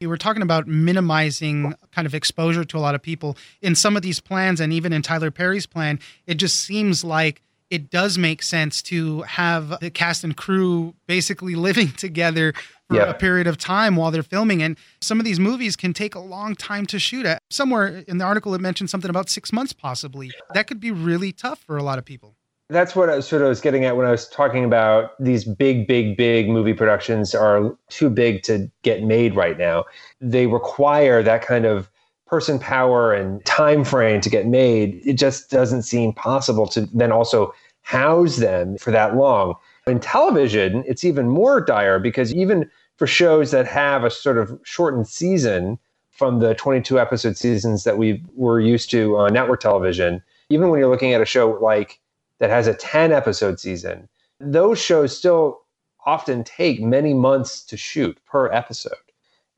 You 0.00 0.08
were 0.08 0.16
talking 0.16 0.42
about 0.42 0.66
minimizing 0.66 1.74
kind 1.92 2.06
of 2.06 2.14
exposure 2.14 2.64
to 2.64 2.78
a 2.78 2.80
lot 2.80 2.94
of 2.94 3.02
people. 3.02 3.36
In 3.60 3.74
some 3.74 3.96
of 3.96 4.02
these 4.02 4.18
plans, 4.18 4.60
and 4.60 4.72
even 4.72 4.94
in 4.94 5.02
Tyler 5.02 5.30
Perry's 5.30 5.66
plan, 5.66 6.00
it 6.26 6.34
just 6.34 6.58
seems 6.58 7.04
like 7.04 7.42
it 7.70 7.90
does 7.90 8.16
make 8.16 8.42
sense 8.42 8.82
to 8.82 9.22
have 9.22 9.80
the 9.80 9.90
cast 9.90 10.24
and 10.24 10.36
crew 10.36 10.94
basically 11.06 11.54
living 11.66 11.92
together 11.92 12.52
for 12.88 13.00
a 13.00 13.14
period 13.14 13.46
of 13.46 13.58
time 13.58 13.96
while 13.96 14.10
they're 14.10 14.22
filming. 14.22 14.62
And 14.62 14.78
some 15.00 15.18
of 15.18 15.24
these 15.24 15.40
movies 15.40 15.74
can 15.74 15.92
take 15.92 16.14
a 16.14 16.20
long 16.20 16.54
time 16.54 16.86
to 16.86 16.98
shoot 16.98 17.26
at. 17.26 17.42
Somewhere 17.50 18.04
in 18.06 18.18
the 18.18 18.24
article, 18.24 18.54
it 18.54 18.60
mentioned 18.60 18.90
something 18.90 19.10
about 19.10 19.28
six 19.28 19.52
months, 19.52 19.72
possibly. 19.72 20.30
That 20.54 20.66
could 20.68 20.80
be 20.80 20.92
really 20.92 21.32
tough 21.32 21.58
for 21.58 21.76
a 21.76 21.82
lot 21.82 21.98
of 21.98 22.04
people. 22.04 22.36
That's 22.68 22.96
what 22.96 23.08
I 23.08 23.16
was 23.16 23.28
sort 23.28 23.42
of 23.42 23.48
was 23.48 23.60
getting 23.60 23.84
at 23.84 23.96
when 23.96 24.06
I 24.06 24.10
was 24.10 24.28
talking 24.28 24.64
about 24.64 25.12
these 25.20 25.44
big, 25.44 25.86
big, 25.86 26.16
big 26.16 26.48
movie 26.48 26.74
productions 26.74 27.34
are 27.34 27.76
too 27.90 28.10
big 28.10 28.42
to 28.44 28.70
get 28.82 29.04
made 29.04 29.36
right 29.36 29.56
now. 29.56 29.84
They 30.20 30.48
require 30.48 31.22
that 31.22 31.42
kind 31.42 31.64
of 31.64 31.88
person 32.26 32.58
power 32.58 33.12
and 33.12 33.44
time 33.44 33.84
frame 33.84 34.20
to 34.20 34.30
get 34.30 34.46
made. 34.46 35.00
It 35.04 35.14
just 35.14 35.50
doesn't 35.50 35.82
seem 35.82 36.12
possible 36.12 36.66
to 36.68 36.82
then 36.86 37.12
also 37.12 37.54
house 37.82 38.36
them 38.36 38.76
for 38.78 38.90
that 38.90 39.16
long. 39.16 39.54
In 39.86 40.00
television, 40.00 40.82
it's 40.86 41.04
even 41.04 41.28
more 41.28 41.60
dire 41.60 42.00
because 42.00 42.34
even 42.34 42.68
for 42.96 43.06
shows 43.06 43.52
that 43.52 43.66
have 43.66 44.02
a 44.02 44.10
sort 44.10 44.38
of 44.38 44.58
shortened 44.64 45.06
season 45.06 45.78
from 46.10 46.40
the 46.40 46.54
22 46.54 46.98
episode 46.98 47.36
seasons 47.36 47.84
that 47.84 47.98
we 47.98 48.24
were 48.34 48.58
used 48.58 48.90
to 48.90 49.16
on 49.16 49.32
network 49.32 49.60
television, 49.60 50.22
even 50.48 50.70
when 50.70 50.80
you're 50.80 50.90
looking 50.90 51.12
at 51.12 51.20
a 51.20 51.26
show 51.26 51.50
like 51.62 52.00
that 52.40 52.50
has 52.50 52.66
a 52.66 52.74
10 52.74 53.12
episode 53.12 53.60
season, 53.60 54.08
those 54.40 54.80
shows 54.80 55.16
still 55.16 55.60
often 56.06 56.42
take 56.42 56.80
many 56.80 57.14
months 57.14 57.62
to 57.64 57.76
shoot 57.76 58.18
per 58.26 58.50
episode. 58.50 58.94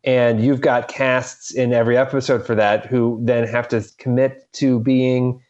And 0.05 0.43
you've 0.43 0.61
got 0.61 0.89
casts 0.89 1.53
in 1.53 1.73
every 1.73 1.97
episode 1.97 2.47
for 2.47 2.55
that 2.55 2.87
who 2.87 3.21
then 3.23 3.47
have 3.49 3.69
to 3.69 3.85
commit 3.99 4.51
to 4.55 4.81
being 4.81 5.43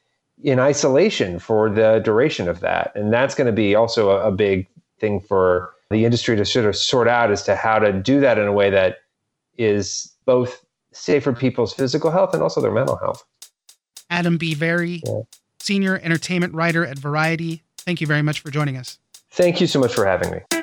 in 0.42 0.58
isolation 0.58 1.38
for 1.38 1.68
the 1.68 2.00
duration 2.04 2.48
of 2.48 2.60
that. 2.60 2.92
And 2.94 3.12
that's 3.12 3.34
going 3.34 3.46
to 3.46 3.52
be 3.52 3.74
also 3.74 4.10
a, 4.10 4.28
a 4.28 4.32
big 4.32 4.66
thing 4.98 5.20
for 5.20 5.74
the 5.90 6.04
industry 6.04 6.36
to 6.36 6.44
sort 6.44 6.66
of 6.66 6.76
sort 6.76 7.08
out 7.08 7.30
as 7.30 7.42
to 7.44 7.56
how 7.56 7.78
to 7.78 7.92
do 7.92 8.20
that 8.20 8.38
in 8.38 8.46
a 8.46 8.52
way 8.52 8.70
that 8.70 8.98
is 9.56 10.12
both 10.24 10.64
safe 10.92 11.24
for 11.24 11.32
people's 11.32 11.72
physical 11.72 12.10
health 12.10 12.34
and 12.34 12.42
also 12.42 12.60
their 12.60 12.72
mental 12.72 12.96
health. 12.96 13.24
Adam 14.10 14.38
B. 14.38 14.54
Vary, 14.54 15.02
yeah 15.04 15.20
senior 15.68 16.00
entertainment 16.02 16.54
writer 16.54 16.84
at 16.84 16.98
Variety. 16.98 17.62
Thank 17.76 18.00
you 18.00 18.06
very 18.06 18.22
much 18.22 18.40
for 18.40 18.50
joining 18.50 18.78
us. 18.78 18.98
Thank 19.30 19.60
you 19.60 19.66
so 19.66 19.78
much 19.78 19.94
for 19.94 20.06
having 20.06 20.30
me. 20.30 20.62